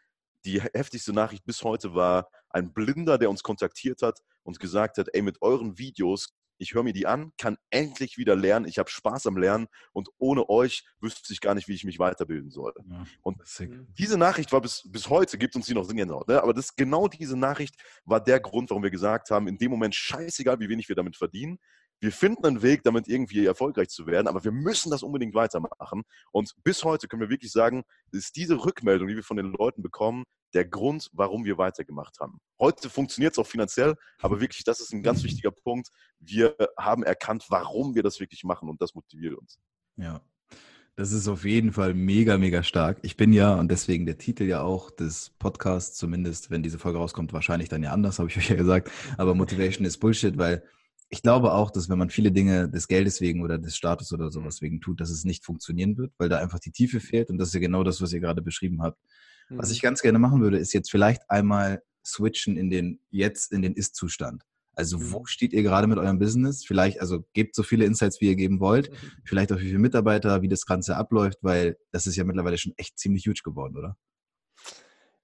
Die 0.43 0.61
heftigste 0.61 1.13
Nachricht 1.13 1.45
bis 1.45 1.63
heute 1.63 1.93
war 1.93 2.29
ein 2.49 2.73
Blinder, 2.73 3.17
der 3.17 3.29
uns 3.29 3.43
kontaktiert 3.43 4.01
hat 4.01 4.19
und 4.43 4.59
gesagt 4.59 4.97
hat, 4.97 5.07
ey, 5.13 5.21
mit 5.21 5.41
euren 5.41 5.77
Videos 5.77 6.33
ich 6.57 6.73
höre 6.73 6.83
mir 6.83 6.93
die 6.93 7.07
an, 7.07 7.31
kann 7.37 7.57
endlich 7.69 8.17
wieder 8.17 8.35
lernen, 8.35 8.67
ich 8.67 8.79
habe 8.79 8.89
Spaß 8.89 9.27
am 9.27 9.37
Lernen 9.37 9.67
und 9.93 10.09
ohne 10.17 10.49
euch 10.49 10.85
wüsste 10.99 11.33
ich 11.33 11.41
gar 11.41 11.55
nicht, 11.55 11.67
wie 11.67 11.73
ich 11.73 11.83
mich 11.83 11.99
weiterbilden 11.99 12.49
soll. 12.49 12.73
Ja, 12.89 13.05
und 13.21 13.37
mhm. 13.59 13.87
diese 13.97 14.17
Nachricht 14.17 14.51
war 14.51 14.61
bis, 14.61 14.83
bis 14.91 15.09
heute, 15.09 15.37
gibt 15.37 15.55
uns 15.55 15.65
die 15.65 15.73
noch 15.73 15.85
Sinngenhaut, 15.85 16.27
ne? 16.27 16.41
aber 16.41 16.53
das, 16.53 16.75
genau 16.75 17.07
diese 17.07 17.37
Nachricht 17.37 17.75
war 18.05 18.23
der 18.23 18.39
Grund, 18.39 18.69
warum 18.69 18.83
wir 18.83 18.91
gesagt 18.91 19.31
haben, 19.31 19.47
in 19.47 19.57
dem 19.57 19.71
Moment 19.71 19.95
scheißegal, 19.95 20.59
wie 20.59 20.69
wenig 20.69 20.89
wir 20.89 20.95
damit 20.95 21.15
verdienen, 21.15 21.59
wir 21.99 22.11
finden 22.11 22.45
einen 22.45 22.61
Weg, 22.61 22.83
damit 22.83 23.07
irgendwie 23.07 23.45
erfolgreich 23.45 23.89
zu 23.89 24.05
werden, 24.05 24.27
aber 24.27 24.43
wir 24.43 24.51
müssen 24.51 24.91
das 24.91 25.03
unbedingt 25.03 25.33
weitermachen. 25.33 26.03
Und 26.31 26.53
bis 26.63 26.83
heute 26.83 27.07
können 27.07 27.21
wir 27.21 27.29
wirklich 27.29 27.51
sagen, 27.51 27.83
ist 28.11 28.35
diese 28.35 28.63
Rückmeldung, 28.63 29.07
die 29.07 29.15
wir 29.15 29.23
von 29.23 29.37
den 29.37 29.51
Leuten 29.51 29.81
bekommen, 29.81 30.23
der 30.53 30.65
Grund, 30.65 31.09
warum 31.13 31.45
wir 31.45 31.57
weitergemacht 31.57 32.19
haben. 32.19 32.39
Heute 32.59 32.89
funktioniert 32.89 33.33
es 33.33 33.39
auch 33.39 33.47
finanziell, 33.47 33.95
aber 34.19 34.39
wirklich, 34.39 34.63
das 34.63 34.79
ist 34.79 34.93
ein 34.93 35.03
ganz 35.03 35.23
wichtiger 35.23 35.51
Punkt. 35.51 35.89
Wir 36.19 36.55
haben 36.77 37.03
erkannt, 37.03 37.45
warum 37.49 37.95
wir 37.95 38.03
das 38.03 38.19
wirklich 38.19 38.43
machen 38.43 38.69
und 38.69 38.81
das 38.81 38.95
motiviert 38.95 39.35
uns. 39.35 39.59
Ja. 39.97 40.21
Das 40.95 41.11
ist 41.11 41.27
auf 41.27 41.45
jeden 41.45 41.73
Fall 41.73 41.93
mega, 41.93 42.39
mega 42.39 42.63
stark. 42.63 42.97
Ich 43.03 43.17
bin 43.17 43.31
ja, 43.31 43.53
und 43.53 43.69
deswegen 43.69 44.07
der 44.07 44.17
Titel 44.17 44.45
ja 44.45 44.63
auch 44.63 44.89
des 44.89 45.29
Podcasts, 45.37 45.95
zumindest 45.95 46.49
wenn 46.49 46.63
diese 46.63 46.79
Folge 46.79 46.97
rauskommt, 46.97 47.33
wahrscheinlich 47.33 47.69
dann 47.69 47.83
ja 47.83 47.91
anders, 47.91 48.17
habe 48.17 48.29
ich 48.29 48.37
euch 48.37 48.49
ja 48.49 48.55
gesagt. 48.55 48.89
Aber 49.15 49.35
Motivation 49.35 49.85
ist 49.85 49.99
Bullshit, 49.99 50.39
weil 50.39 50.63
ich 51.09 51.21
glaube 51.21 51.53
auch, 51.53 51.71
dass 51.71 51.89
wenn 51.89 51.97
man 51.97 52.09
viele 52.09 52.31
Dinge 52.31 52.69
des 52.69 52.87
Geldes 52.87 53.21
wegen 53.21 53.41
oder 53.41 53.57
des 53.57 53.75
Status 53.75 54.11
oder 54.11 54.29
sowas 54.29 54.61
wegen 54.61 54.81
tut, 54.81 54.99
dass 54.99 55.09
es 55.09 55.23
nicht 55.23 55.45
funktionieren 55.45 55.97
wird, 55.97 56.13
weil 56.17 56.29
da 56.29 56.39
einfach 56.39 56.59
die 56.59 56.71
Tiefe 56.71 56.99
fehlt. 56.99 57.29
Und 57.29 57.37
das 57.37 57.49
ist 57.49 57.53
ja 57.53 57.59
genau 57.59 57.83
das, 57.83 58.01
was 58.01 58.11
ihr 58.11 58.19
gerade 58.19 58.41
beschrieben 58.41 58.81
habt. 58.81 58.99
Was 59.49 59.71
ich 59.71 59.81
mhm. 59.81 59.87
ganz 59.87 60.01
gerne 60.01 60.19
machen 60.19 60.41
würde, 60.41 60.57
ist 60.57 60.73
jetzt 60.73 60.91
vielleicht 60.91 61.29
einmal 61.29 61.81
switchen 62.05 62.57
in 62.57 62.69
den 62.69 62.99
jetzt 63.09 63.51
in 63.51 63.61
den 63.61 63.73
Ist-Zustand. 63.73 64.43
Also 64.73 65.11
wo 65.11 65.19
mhm. 65.21 65.25
steht 65.25 65.53
ihr 65.53 65.63
gerade 65.63 65.87
mit 65.87 65.97
eurem 65.97 66.19
Business? 66.19 66.65
Vielleicht, 66.65 67.01
also 67.01 67.25
gebt 67.33 67.55
so 67.55 67.63
viele 67.63 67.85
Insights, 67.85 68.21
wie 68.21 68.27
ihr 68.27 68.35
geben 68.35 68.59
wollt. 68.59 68.91
Mhm. 68.91 69.11
Vielleicht 69.23 69.51
auch 69.51 69.57
wie 69.57 69.67
viele 69.67 69.79
Mitarbeiter, 69.79 70.41
wie 70.41 70.49
das 70.49 70.65
Ganze 70.65 70.97
abläuft, 70.97 71.39
weil 71.41 71.77
das 71.91 72.05
ist 72.05 72.15
ja 72.15 72.25
mittlerweile 72.25 72.57
schon 72.57 72.73
echt 72.77 72.99
ziemlich 72.99 73.25
huge 73.25 73.41
geworden, 73.43 73.77
oder? 73.77 73.97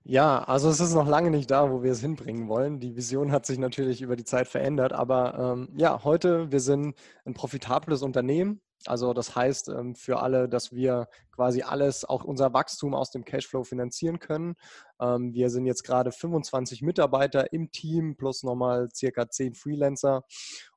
Ja, 0.06 0.44
also 0.44 0.70
es 0.70 0.82
ist 0.82 0.94
noch 0.94 1.08
lange 1.08 1.32
nicht 1.32 1.50
da, 1.50 1.72
wo 1.72 1.82
wir 1.82 1.94
es 1.94 2.02
hinbringen 2.02 2.50
wollen. 2.50 2.82
Die 2.82 2.98
Vision 2.98 3.32
hat 3.32 3.46
sich 3.46 3.58
natürlich 3.58 4.02
über 4.02 4.18
die 4.18 4.26
Zeit 4.26 4.50
verändert, 4.50 4.92
aber 4.92 5.56
ähm, 5.56 5.70
ja, 5.78 6.04
heute, 6.04 6.52
wir 6.52 6.60
sind 6.60 6.96
ein 7.26 7.34
profitables 7.34 8.02
Unternehmen. 8.02 8.62
Also 8.86 9.14
das 9.14 9.34
heißt 9.34 9.70
ähm, 9.70 9.96
für 9.96 10.20
alle, 10.20 10.50
dass 10.50 10.74
wir 10.74 11.08
quasi 11.32 11.62
alles, 11.62 12.04
auch 12.04 12.26
unser 12.26 12.54
Wachstum 12.54 12.94
aus 12.94 13.12
dem 13.12 13.24
Cashflow 13.24 13.64
finanzieren 13.64 14.20
können. 14.20 14.56
Ähm, 15.00 15.34
wir 15.34 15.50
sind 15.50 15.66
jetzt 15.66 15.84
gerade 15.84 16.12
25 16.12 16.82
Mitarbeiter 16.82 17.54
im 17.54 17.72
Team 17.72 18.18
plus 18.18 18.44
nochmal 18.44 18.90
circa 18.94 19.30
10 19.30 19.56
Freelancer. 19.56 20.24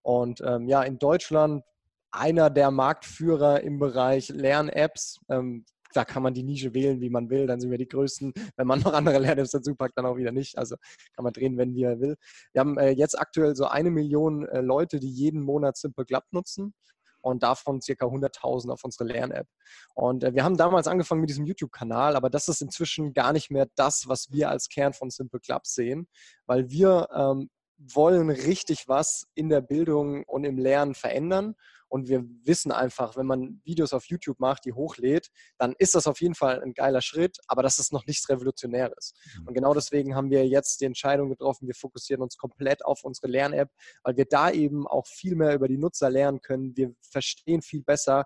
Und 0.03 0.41
ähm, 0.41 0.69
ja, 0.69 0.85
in 0.85 1.01
Deutschland 1.01 1.65
einer 2.13 2.49
der 2.49 2.71
Marktführer 2.71 3.61
im 3.63 3.81
Bereich 3.81 4.29
Lern-Apps. 4.29 5.19
Ähm, 5.29 5.65
da 5.97 6.05
kann 6.05 6.23
man 6.23 6.35
die 6.35 6.43
Nische 6.43 6.75
wählen, 6.75 7.01
wie 7.01 7.11
man 7.11 7.31
will. 7.31 7.47
Dann 7.47 7.61
sind 7.61 7.71
wir 7.71 7.79
die 7.79 7.89
Größten. 7.89 8.33
Wenn 8.57 8.67
man 8.67 8.81
noch 8.81 8.93
andere 8.93 9.19
Lern-Apps 9.19 9.51
dazu 9.51 9.75
packt, 9.75 9.97
dann 9.97 10.07
auch 10.07 10.17
wieder 10.17 10.33
nicht. 10.33 10.59
Also 10.59 10.77
kann 11.15 11.25
man 11.25 11.33
drehen, 11.33 11.57
wenn 11.57 11.75
wir 11.75 12.01
will. 12.01 12.17
Wir 12.53 12.61
haben 12.61 12.79
äh, 12.79 12.91
jetzt 12.91 13.19
aktuell 13.19 13.57
so 13.57 13.67
eine 13.67 13.91
Million 13.91 14.47
äh, 14.47 14.61
Leute, 14.61 15.01
die 15.01 15.11
jeden 15.11 15.43
Monat 15.43 15.77
Simple 15.77 16.05
Club 16.05 16.25
nutzen 16.31 16.75
und 17.27 17.43
davon 17.43 17.81
circa 17.81 18.07
100.000 18.07 18.71
auf 18.71 18.85
unsere 18.85 19.05
Lern-App. 19.05 19.49
Und 19.95 20.23
äh, 20.23 20.35
wir 20.35 20.45
haben 20.45 20.57
damals 20.57 20.87
angefangen 20.87 21.21
mit 21.21 21.31
diesem 21.31 21.45
YouTube-Kanal, 21.45 22.15
aber 22.15 22.31
das 22.31 22.49
ist 22.49 22.63
inzwischen 22.63 23.13
gar 23.13 23.33
nicht 23.33 23.51
mehr 23.51 23.67
das, 23.75 24.09
was 24.09 24.31
wir 24.31 24.51
als 24.51 24.69
Kern 24.69 24.93
von 24.93 25.11
Simple 25.11 25.41
Club 25.41 25.67
sehen, 25.67 26.09
weil 26.47 26.71
wir 26.71 27.09
ähm, 27.15 27.51
wollen 27.79 28.31
richtig 28.31 28.89
was 28.89 29.27
in 29.35 29.49
der 29.49 29.61
Bildung 29.61 30.23
und 30.25 30.45
im 30.45 30.57
Lernen 30.57 30.95
verändern. 30.95 31.57
Und 31.89 32.09
wir 32.09 32.25
wissen 32.45 32.73
einfach, 32.73 33.17
wenn 33.17 33.27
man 33.27 33.61
Videos 33.65 33.93
auf 33.93 34.07
YouTube 34.07 34.41
macht, 34.41 34.65
die 34.65 34.73
hochlädt, 34.73 35.31
dann 35.59 35.75
ist 35.79 35.95
das 35.95 36.07
auf 36.07 36.21
jeden 36.21 36.35
Fall 36.35 36.63
ein 36.63 36.75
geiler 36.75 37.01
Schritt, 37.01 37.39
aber 37.47 37.63
das 37.63 37.79
ist 37.79 37.93
noch 37.93 38.07
nichts 38.07 38.29
Revolutionäres. 38.29 39.15
Mhm. 39.39 39.49
Und 39.49 39.55
genau 39.55 39.75
deswegen 39.75 40.15
haben 40.15 40.31
wir 40.31 40.47
jetzt 40.47 40.81
die 40.81 40.85
Entscheidung 40.85 41.29
getroffen, 41.29 41.67
wir 41.67 41.75
fokussieren 41.75 42.23
uns 42.23 42.37
komplett 42.37 42.85
auf 42.85 43.05
unsere 43.05 43.29
Lern-App, 43.29 43.71
weil 44.03 44.17
wir 44.17 44.25
da 44.25 44.51
eben 44.51 44.87
auch 44.87 45.07
viel 45.07 45.37
mehr 45.37 45.55
über 45.55 45.69
die 45.69 45.79
Nutzer 45.79 46.11
lernen 46.11 46.41
können. 46.41 46.77
Wir 46.77 46.95
verstehen 47.01 47.63
viel 47.63 47.83
besser, 47.83 48.25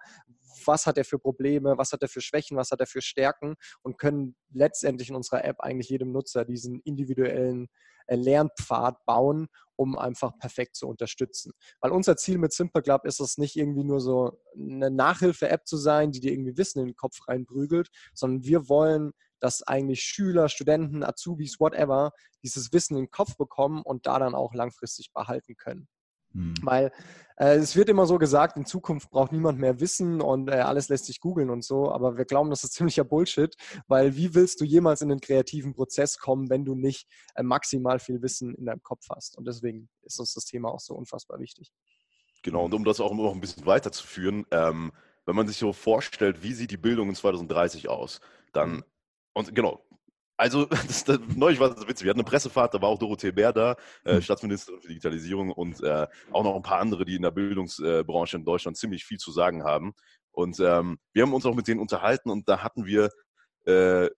was 0.65 0.87
hat 0.87 0.99
er 0.99 1.05
für 1.05 1.19
Probleme, 1.19 1.79
was 1.79 1.93
hat 1.93 2.03
er 2.03 2.09
für 2.09 2.21
Schwächen, 2.21 2.57
was 2.57 2.71
hat 2.71 2.81
er 2.81 2.87
für 2.87 3.03
Stärken 3.03 3.55
und 3.83 3.99
können 3.99 4.37
letztendlich 4.53 5.09
in 5.09 5.17
unserer 5.17 5.45
App 5.45 5.61
eigentlich 5.61 5.89
jedem 5.89 6.13
Nutzer 6.13 6.45
diesen 6.45 6.81
individuellen 6.81 7.69
äh, 8.07 8.17
Lernpfad 8.17 9.05
bauen, 9.07 9.49
um 9.77 9.99
einfach 9.99 10.37
perfekt 10.39 10.77
zu 10.77 10.89
unterstützen. 10.89 11.53
Weil 11.81 11.93
unser 11.93 12.17
Ziel 12.17 12.39
mit 12.39 12.53
Simple 12.53 12.83
Club 12.83 13.05
ist 13.05 13.21
es 13.21 13.39
nicht 13.39 13.57
irgendwie 13.57 13.85
nur 13.85 14.01
so 14.01 14.41
eine 14.55 14.91
Nachhilfe-App 14.91 15.67
zu 15.67 15.77
sein, 15.77 16.13
die 16.13 16.21
dir 16.21 16.33
irgendwie 16.33 16.57
Wissen 16.57 16.81
in 16.81 16.87
den 16.87 16.97
Kopf 16.97 17.29
reinprügelt, 17.29 17.89
sondern 18.15 18.45
wir 18.45 18.69
wollen 18.69 19.13
dass 19.41 19.63
eigentlich 19.63 20.03
Schüler, 20.03 20.49
Studenten, 20.49 21.03
Azubis, 21.03 21.59
whatever, 21.59 22.13
dieses 22.43 22.73
Wissen 22.73 22.97
in 22.97 23.05
den 23.05 23.11
Kopf 23.11 23.37
bekommen 23.37 23.83
und 23.83 24.07
da 24.07 24.19
dann 24.19 24.35
auch 24.35 24.55
langfristig 24.55 25.13
behalten 25.13 25.57
können. 25.57 25.89
Hm. 26.33 26.55
Weil 26.63 26.93
äh, 27.37 27.57
es 27.57 27.75
wird 27.75 27.89
immer 27.89 28.07
so 28.07 28.19
gesagt, 28.19 28.57
in 28.57 28.67
Zukunft 28.67 29.11
braucht 29.11 29.33
niemand 29.33 29.59
mehr 29.59 29.81
Wissen 29.81 30.21
und 30.21 30.49
äh, 30.49 30.57
alles 30.57 30.89
lässt 30.89 31.07
sich 31.07 31.21
googeln 31.21 31.51
und 31.51 31.65
so, 31.65 31.91
aber 31.91 32.19
wir 32.19 32.27
glauben, 32.27 32.51
das 32.51 32.65
ist 32.65 32.73
ziemlicher 32.75 33.05
Bullshit, 33.05 33.57
weil 33.89 34.15
wie 34.17 34.35
willst 34.35 34.61
du 34.61 34.65
jemals 34.65 35.01
in 35.01 35.09
den 35.09 35.21
kreativen 35.21 35.75
Prozess 35.75 36.19
kommen, 36.19 36.51
wenn 36.51 36.65
du 36.65 36.75
nicht 36.75 37.09
äh, 37.35 37.43
maximal 37.43 37.99
viel 37.99 38.23
Wissen 38.23 38.55
in 38.55 38.67
deinem 38.67 38.83
Kopf 38.83 39.07
hast? 39.11 39.39
Und 39.39 39.47
deswegen 39.47 39.89
ist 40.03 40.21
uns 40.21 40.35
das 40.35 40.45
Thema 40.45 40.71
auch 40.71 40.81
so 40.81 40.95
unfassbar 40.95 41.41
wichtig. 41.41 41.73
Genau, 42.43 42.65
und 42.65 42.75
um 42.75 42.85
das 42.85 43.01
auch 43.01 43.15
noch 43.15 43.33
ein 43.33 43.41
bisschen 43.41 43.67
weiterzuführen, 43.67 44.47
ähm, 44.51 44.93
wenn 45.27 45.37
man 45.37 45.47
sich 45.47 45.59
so 45.59 45.73
vorstellt, 45.73 46.43
wie 46.43 46.55
sieht 46.55 46.71
die 46.71 46.77
Bildung 46.77 47.09
in 47.09 47.15
2030 47.15 47.89
aus, 47.89 48.21
dann, 48.53 48.71
mhm. 48.71 48.85
und 49.35 49.55
genau, 49.55 49.85
also, 50.41 50.65
das, 50.89 51.05
das, 51.05 51.19
neulich 51.37 51.61
war 51.61 51.75
das 51.75 51.87
witzig. 51.87 52.05
Wir 52.05 52.11
hatten 52.11 52.21
eine 52.21 52.29
Pressefahrt, 52.29 52.73
da 52.73 52.81
war 52.81 52.89
auch 52.89 52.99
Dorothee 52.99 53.31
Bär 53.31 53.53
da, 53.53 53.77
äh, 54.05 54.15
hm. 54.15 54.23
Staatsministerin 54.23 54.81
für 54.81 54.89
Digitalisierung 54.89 55.51
und 55.53 55.83
äh, 55.83 56.07
auch 56.33 56.43
noch 56.43 56.57
ein 56.57 56.63
paar 56.63 56.79
andere, 56.79 57.05
die 57.05 57.17
in 57.17 57.23
der 57.23 57.31
Bildungsbranche 57.31 58.37
in 58.39 58.45
Deutschland 58.45 58.77
ziemlich 58.79 59.05
viel 59.05 59.19
zu 59.19 59.33
sagen 59.33 59.65
haben. 59.65 59.93
Und 60.33 60.59
ähm, 60.61 60.99
wir 61.13 61.23
haben 61.23 61.35
uns 61.35 61.45
auch 61.45 61.55
mit 61.55 61.69
denen 61.69 61.81
unterhalten 61.81 62.31
und 62.31 62.49
da 62.49 62.63
hatten 62.63 62.87
wir 62.87 63.11
äh, 63.67 64.09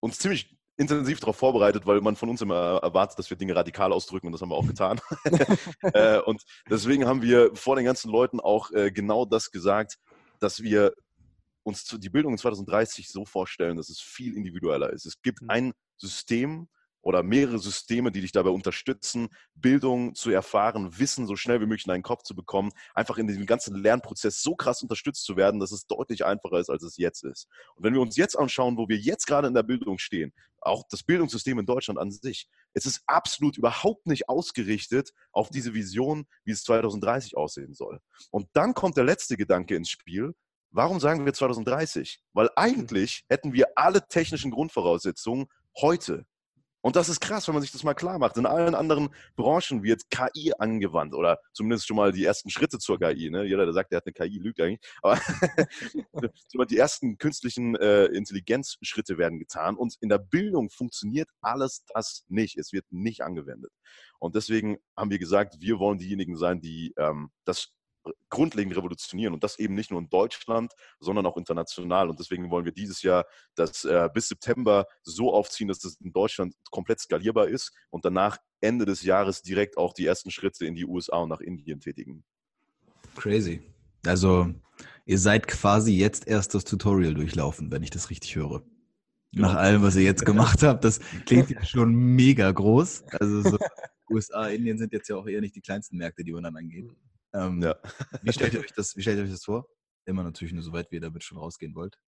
uns 0.00 0.18
ziemlich 0.18 0.56
intensiv 0.76 1.20
darauf 1.20 1.36
vorbereitet, 1.36 1.86
weil 1.86 2.00
man 2.00 2.16
von 2.16 2.30
uns 2.30 2.40
immer 2.40 2.80
erwartet, 2.82 3.18
dass 3.18 3.28
wir 3.28 3.36
Dinge 3.36 3.54
radikal 3.54 3.92
ausdrücken 3.92 4.28
und 4.28 4.32
das 4.32 4.40
haben 4.40 4.48
wir 4.48 4.56
auch 4.56 4.66
getan. 4.66 5.00
äh, 5.82 6.18
und 6.20 6.42
deswegen 6.68 7.06
haben 7.06 7.22
wir 7.22 7.54
vor 7.54 7.76
den 7.76 7.84
ganzen 7.84 8.10
Leuten 8.10 8.40
auch 8.40 8.72
äh, 8.72 8.90
genau 8.90 9.26
das 9.26 9.50
gesagt, 9.50 9.98
dass 10.40 10.62
wir 10.62 10.94
uns 11.62 11.84
die 11.84 12.10
Bildung 12.10 12.32
in 12.32 12.38
2030 12.38 13.08
so 13.08 13.24
vorstellen, 13.24 13.76
dass 13.76 13.88
es 13.88 14.00
viel 14.00 14.36
individueller 14.36 14.92
ist. 14.92 15.06
Es 15.06 15.20
gibt 15.22 15.42
mhm. 15.42 15.50
ein 15.50 15.72
System 15.96 16.68
oder 17.02 17.22
mehrere 17.22 17.58
Systeme, 17.58 18.12
die 18.12 18.20
dich 18.20 18.32
dabei 18.32 18.50
unterstützen, 18.50 19.28
Bildung 19.54 20.14
zu 20.14 20.30
erfahren, 20.30 20.98
Wissen 20.98 21.26
so 21.26 21.36
schnell 21.36 21.60
wie 21.60 21.66
möglich 21.66 21.86
in 21.86 21.90
deinen 21.90 22.02
Kopf 22.02 22.22
zu 22.22 22.34
bekommen, 22.34 22.72
einfach 22.94 23.18
in 23.18 23.26
diesem 23.26 23.46
ganzen 23.46 23.74
Lernprozess 23.74 24.42
so 24.42 24.54
krass 24.54 24.82
unterstützt 24.82 25.24
zu 25.24 25.36
werden, 25.36 25.60
dass 25.60 25.72
es 25.72 25.86
deutlich 25.86 26.24
einfacher 26.24 26.58
ist, 26.58 26.70
als 26.70 26.82
es 26.82 26.96
jetzt 26.96 27.24
ist. 27.24 27.46
Und 27.74 27.84
wenn 27.84 27.94
wir 27.94 28.00
uns 28.00 28.16
jetzt 28.16 28.38
anschauen, 28.38 28.76
wo 28.76 28.88
wir 28.88 28.98
jetzt 28.98 29.26
gerade 29.26 29.48
in 29.48 29.54
der 29.54 29.62
Bildung 29.62 29.98
stehen, 29.98 30.32
auch 30.60 30.84
das 30.90 31.02
Bildungssystem 31.02 31.58
in 31.58 31.66
Deutschland 31.66 31.98
an 31.98 32.10
sich, 32.10 32.48
es 32.74 32.84
ist 32.84 33.02
absolut 33.06 33.56
überhaupt 33.56 34.06
nicht 34.06 34.28
ausgerichtet 34.28 35.12
auf 35.32 35.48
diese 35.48 35.72
Vision, 35.72 36.26
wie 36.44 36.52
es 36.52 36.64
2030 36.64 37.36
aussehen 37.36 37.72
soll. 37.72 38.00
Und 38.30 38.48
dann 38.52 38.74
kommt 38.74 38.98
der 38.98 39.04
letzte 39.04 39.38
Gedanke 39.38 39.74
ins 39.74 39.88
Spiel, 39.88 40.34
Warum 40.70 41.00
sagen 41.00 41.24
wir 41.24 41.32
2030? 41.32 42.22
Weil 42.32 42.48
eigentlich 42.56 43.24
hätten 43.28 43.52
wir 43.52 43.66
alle 43.74 44.06
technischen 44.06 44.50
Grundvoraussetzungen 44.50 45.46
heute. 45.80 46.26
Und 46.82 46.96
das 46.96 47.10
ist 47.10 47.20
krass, 47.20 47.46
wenn 47.46 47.54
man 47.54 47.62
sich 47.62 47.72
das 47.72 47.84
mal 47.84 47.94
klar 47.94 48.18
macht. 48.18 48.36
In 48.38 48.46
allen 48.46 48.74
anderen 48.74 49.10
Branchen 49.36 49.82
wird 49.82 50.08
KI 50.10 50.52
angewandt 50.58 51.14
oder 51.14 51.38
zumindest 51.52 51.86
schon 51.86 51.96
mal 51.96 52.10
die 52.10 52.24
ersten 52.24 52.48
Schritte 52.48 52.78
zur 52.78 52.98
KI. 52.98 53.30
Ne? 53.30 53.44
Jeder, 53.44 53.64
der 53.64 53.74
sagt, 53.74 53.92
der 53.92 53.98
hat 53.98 54.06
eine 54.06 54.14
KI, 54.14 54.38
lügt 54.38 54.60
eigentlich. 54.60 54.80
Aber 55.02 55.20
die 56.70 56.78
ersten 56.78 57.18
künstlichen 57.18 57.76
äh, 57.76 58.06
Intelligenzschritte 58.06 59.18
werden 59.18 59.38
getan. 59.38 59.76
Und 59.76 59.96
in 60.00 60.08
der 60.08 60.18
Bildung 60.18 60.70
funktioniert 60.70 61.28
alles 61.42 61.84
das 61.92 62.24
nicht. 62.28 62.56
Es 62.56 62.72
wird 62.72 62.86
nicht 62.90 63.22
angewendet. 63.22 63.72
Und 64.18 64.34
deswegen 64.34 64.78
haben 64.96 65.10
wir 65.10 65.18
gesagt, 65.18 65.60
wir 65.60 65.78
wollen 65.78 65.98
diejenigen 65.98 66.36
sein, 66.36 66.60
die 66.62 66.94
ähm, 66.96 67.30
das 67.44 67.72
grundlegend 68.28 68.76
revolutionieren 68.76 69.34
und 69.34 69.44
das 69.44 69.58
eben 69.58 69.74
nicht 69.74 69.90
nur 69.90 70.00
in 70.00 70.08
Deutschland, 70.08 70.72
sondern 70.98 71.26
auch 71.26 71.36
international. 71.36 72.08
Und 72.08 72.18
deswegen 72.18 72.50
wollen 72.50 72.64
wir 72.64 72.72
dieses 72.72 73.02
Jahr 73.02 73.26
das 73.54 73.84
äh, 73.84 74.08
bis 74.12 74.28
September 74.28 74.86
so 75.02 75.32
aufziehen, 75.32 75.68
dass 75.68 75.80
das 75.80 75.96
in 75.96 76.12
Deutschland 76.12 76.54
komplett 76.70 77.00
skalierbar 77.00 77.48
ist 77.48 77.72
und 77.90 78.04
danach 78.04 78.38
Ende 78.60 78.84
des 78.84 79.02
Jahres 79.02 79.42
direkt 79.42 79.76
auch 79.76 79.92
die 79.92 80.06
ersten 80.06 80.30
Schritte 80.30 80.66
in 80.66 80.74
die 80.74 80.84
USA 80.84 81.18
und 81.18 81.28
nach 81.28 81.40
Indien 81.40 81.80
tätigen. 81.80 82.24
Crazy. 83.16 83.62
Also 84.06 84.54
ihr 85.06 85.18
seid 85.18 85.46
quasi 85.46 85.94
jetzt 85.94 86.26
erst 86.26 86.54
das 86.54 86.64
Tutorial 86.64 87.14
durchlaufen, 87.14 87.70
wenn 87.70 87.82
ich 87.82 87.90
das 87.90 88.10
richtig 88.10 88.36
höre. 88.36 88.62
Nach 89.32 89.54
allem, 89.54 89.82
was 89.82 89.94
ihr 89.94 90.02
jetzt 90.02 90.26
gemacht 90.26 90.62
habt, 90.62 90.84
das 90.84 91.00
klingt 91.24 91.50
ja 91.50 91.64
schon 91.64 91.94
mega 91.94 92.50
groß. 92.50 93.04
Also 93.12 93.42
so 93.42 93.58
USA, 94.10 94.48
Indien 94.48 94.76
sind 94.76 94.92
jetzt 94.92 95.08
ja 95.08 95.16
auch 95.16 95.26
eher 95.26 95.40
nicht 95.40 95.54
die 95.54 95.60
kleinsten 95.60 95.96
Märkte, 95.96 96.24
die 96.24 96.32
man 96.32 96.42
dann 96.42 96.56
angeht. 96.56 96.90
Ähm, 97.32 97.62
ja. 97.62 97.76
wie, 98.22 98.32
stellt 98.32 98.54
ihr 98.54 98.60
euch 98.60 98.72
das, 98.74 98.96
wie 98.96 99.02
stellt 99.02 99.18
ihr 99.18 99.24
euch 99.24 99.30
das 99.30 99.44
vor? 99.44 99.66
Immer 100.06 100.22
natürlich 100.22 100.52
nur 100.52 100.62
so 100.62 100.72
weit, 100.72 100.90
wie 100.90 100.96
ihr 100.96 101.00
damit 101.00 101.22
schon 101.24 101.38
rausgehen 101.38 101.74
wollt. 101.74 101.98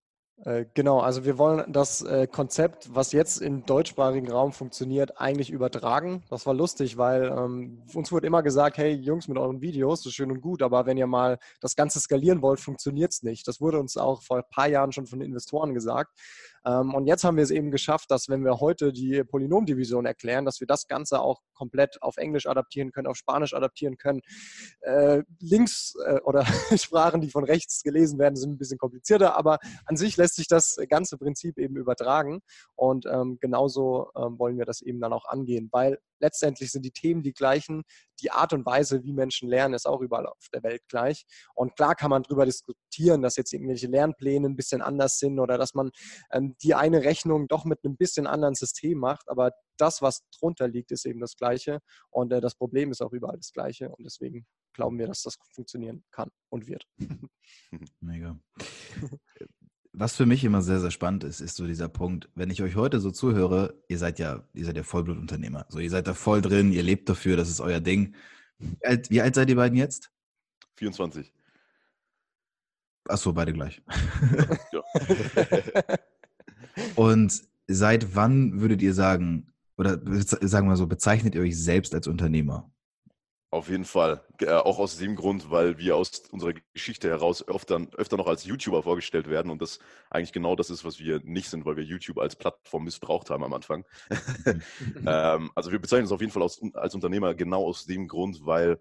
Äh, 0.45 0.65
genau, 0.75 0.99
also 0.99 1.25
wir 1.25 1.39
wollen 1.39 1.73
das 1.73 2.03
äh, 2.03 2.27
Konzept, 2.27 2.93
was 2.93 3.13
jetzt 3.13 3.41
im 3.41 3.65
deutschsprachigen 3.65 4.31
Raum 4.31 4.53
funktioniert, 4.53 5.21
eigentlich 5.21 5.51
übertragen. 5.51 6.25
Das 6.31 6.47
war 6.47 6.55
lustig, 6.55 6.97
weil 6.97 7.27
ähm, 7.27 7.83
uns 7.95 8.11
wurde 8.11 8.27
immer 8.27 8.43
gesagt, 8.43 8.79
hey 8.79 8.93
Jungs, 8.93 9.29
mit 9.29 9.39
euren 9.39 9.61
Videos, 9.61 10.01
das 10.01 10.07
ist 10.07 10.15
schön 10.15 10.33
und 10.33 10.41
gut, 10.41 10.63
aber 10.63 10.87
wenn 10.87 10.97
ihr 10.97 11.07
mal 11.07 11.39
das 11.61 11.77
Ganze 11.77 12.01
skalieren 12.01 12.43
wollt, 12.43 12.59
funktioniert 12.61 13.13
es 13.13 13.23
nicht. 13.23 13.47
Das 13.47 13.61
wurde 13.61 13.79
uns 13.79 13.97
auch 13.97 14.23
vor 14.23 14.39
ein 14.39 14.51
paar 14.51 14.69
Jahren 14.69 14.91
schon 14.91 15.07
von 15.07 15.21
den 15.21 15.29
Investoren 15.29 15.75
gesagt. 15.75 16.19
Ähm, 16.65 16.95
und 16.95 17.07
jetzt 17.07 17.25
haben 17.25 17.37
wir 17.37 17.45
es 17.45 17.51
eben 17.51 17.71
geschafft, 17.71 18.11
dass 18.11 18.29
wenn 18.29 18.45
wir 18.45 18.61
heute 18.61 18.93
die 18.93 19.25
Polynomdivision 19.25 20.07
erklären, 20.07 20.45
dass 20.45 20.61
wir 20.61 20.67
das 20.67 20.87
Ganze 20.87 21.21
auch 21.21 21.41
komplett 21.55 22.03
auf 22.03 22.17
Englisch 22.17 22.47
adaptieren 22.47 22.93
können, 22.93 23.07
auf 23.07 23.17
Spanisch 23.17 23.55
adaptieren 23.55 23.97
können. 23.97 24.21
Äh, 24.81 25.23
Links 25.41 25.95
äh, 26.07 26.21
oder 26.21 26.45
Sprachen, 26.77 27.21
die 27.21 27.31
von 27.31 27.45
rechts 27.45 27.83
gelesen 27.83 28.19
werden, 28.19 28.37
sind 28.37 28.53
ein 28.53 28.59
bisschen 28.59 28.79
komplizierter, 28.79 29.37
aber 29.37 29.59
an 29.87 29.97
sich 29.97 30.17
lässt 30.17 30.37
sich 30.37 30.49
das 30.49 30.77
ganze 30.89 31.19
Prinzip 31.19 31.59
eben 31.59 31.77
übertragen. 31.77 32.41
Und 32.75 33.07
ähm, 33.07 33.39
genauso 33.41 34.11
ähm, 34.17 34.39
wollen 34.39 34.59
wir 34.59 34.65
das 34.65 34.83
eben 34.83 35.01
dann 35.01 35.13
auch 35.13 35.25
angehen, 35.27 35.69
weil 35.73 35.99
letztendlich 36.23 36.71
sind 36.71 36.85
die 36.85 36.93
Themen 36.93 37.23
die 37.23 37.35
gleichen. 37.35 37.83
Die 38.21 38.31
Art 38.31 38.53
und 38.53 38.65
Weise, 38.65 39.03
wie 39.03 39.13
Menschen 39.13 39.49
lernen, 39.49 39.75
ist 39.75 39.87
auch 39.87 40.01
überall 40.01 40.27
auf 40.27 40.49
der 40.55 40.63
Welt 40.63 40.83
gleich. 40.89 41.27
Und 41.55 41.77
klar 41.77 41.95
kann 41.95 42.11
man 42.11 42.23
darüber 42.23 42.47
diskutieren, 42.47 43.21
dass 43.21 43.37
jetzt 43.37 43.53
irgendwelche 43.53 43.89
Lernpläne 43.89 44.49
ein 44.49 44.57
bisschen 44.57 44.81
anders 44.81 45.19
sind 45.19 45.39
oder 45.39 45.59
dass 45.59 45.75
man 45.75 45.91
ähm, 46.31 46.57
die 46.63 46.75
eine 46.75 47.03
Rechnung 47.03 47.49
doch 47.49 47.65
mit 47.65 47.81
einem 47.85 47.97
bisschen 47.97 48.27
anderen 48.27 48.55
System 48.55 48.99
macht, 48.99 49.29
aber 49.29 49.51
das, 49.77 50.01
was 50.01 50.23
drunter 50.39 50.69
liegt, 50.69 50.93
ist 50.93 51.05
eben 51.07 51.21
das 51.21 51.37
Gleiche 51.37 51.81
und 52.11 52.33
äh, 52.33 52.41
das 52.41 52.55
Problem 52.55 52.91
ist 52.93 53.03
auch 53.03 53.13
überall 53.13 53.37
das 53.37 53.53
Gleiche 53.53 53.89
und 53.89 54.05
deswegen 54.05 54.47
glauben 54.73 54.99
wir, 54.99 55.07
dass 55.07 55.23
das 55.23 55.37
funktionieren 55.53 56.05
kann 56.11 56.31
und 56.51 56.67
wird. 56.69 56.87
Mega. 58.01 58.39
Was 59.95 60.17
für 60.17 60.25
mich 60.25 60.43
immer 60.43 60.63
sehr, 60.63 60.81
sehr 60.81 60.91
spannend 60.91 61.23
ist, 61.25 61.41
ist 61.41 61.57
so 61.57 61.67
dieser 61.67 61.89
Punkt, 61.89 62.31
wenn 62.35 62.49
ich 62.49 62.63
euch 62.63 62.77
heute 62.77 62.99
so 62.99 63.11
zuhöre, 63.11 63.79
ihr 63.89 63.99
seid 63.99 64.19
ja, 64.19 64.43
ihr 64.55 64.65
seid 64.65 64.77
ja 64.77 64.83
Vollblutunternehmer. 64.85 65.67
So, 65.69 65.81
ihr 65.81 65.91
seid 65.91 66.07
da 66.07 66.15
voll 66.15 66.41
drin, 66.41 66.73
ihr 66.73 66.83
lebt 66.83 67.09
dafür, 67.11 67.37
das 67.37 67.51
ist 67.51 67.61
euer 67.61 67.81
Ding. 67.81 68.15
Wie 68.59 68.87
alt, 68.87 69.11
wie 69.11 69.21
alt 69.21 69.35
seid 69.35 69.51
ihr 69.51 69.57
beiden 69.57 69.77
jetzt? 69.77 70.11
24. 70.77 71.33
Achso, 73.09 73.33
beide 73.33 73.53
gleich. 73.53 73.83
Ja. 74.73 74.83
Und 76.97 77.43
seit 77.67 78.15
wann 78.15 78.61
würdet 78.61 78.81
ihr 78.81 78.95
sagen, 78.95 79.53
oder 79.77 80.01
sagen 80.41 80.69
wir 80.69 80.77
so, 80.77 80.87
bezeichnet 80.87 81.35
ihr 81.35 81.43
euch 81.43 81.59
selbst 81.59 81.95
als 81.95 82.07
Unternehmer? 82.07 82.71
Auf 83.53 83.69
jeden 83.69 83.85
Fall. 83.85 84.25
Äh, 84.41 84.51
auch 84.51 84.79
aus 84.79 84.97
dem 84.97 85.15
Grund, 85.15 85.51
weil 85.51 85.77
wir 85.77 85.95
aus 85.95 86.23
unserer 86.31 86.55
Geschichte 86.73 87.11
heraus 87.11 87.47
öfter, 87.47 87.87
öfter 87.99 88.17
noch 88.17 88.27
als 88.27 88.47
YouTuber 88.47 88.83
vorgestellt 88.83 89.29
werden 89.29 89.53
und 89.53 89.61
das 89.61 89.79
eigentlich 90.09 90.33
genau 90.33 90.57
das 90.57 90.71
ist, 90.71 90.87
was 90.87 90.99
wir 90.99 91.21
nicht 91.23 91.51
sind, 91.51 91.67
weil 91.67 91.77
wir 91.77 91.85
YouTube 91.85 92.17
als 92.17 92.35
Plattform 92.35 92.85
missbraucht 92.85 93.29
haben 93.29 93.45
am 93.45 93.53
Anfang. 93.53 93.85
ähm, 95.07 95.51
also 95.55 95.71
wir 95.71 95.79
bezeichnen 95.79 96.05
uns 96.05 96.13
auf 96.13 96.23
jeden 96.23 96.33
Fall 96.33 96.43
aus, 96.43 96.63
als 96.73 96.95
Unternehmer 96.95 97.35
genau 97.35 97.67
aus 97.67 97.85
dem 97.85 98.09
Grund, 98.09 98.47
weil 98.47 98.81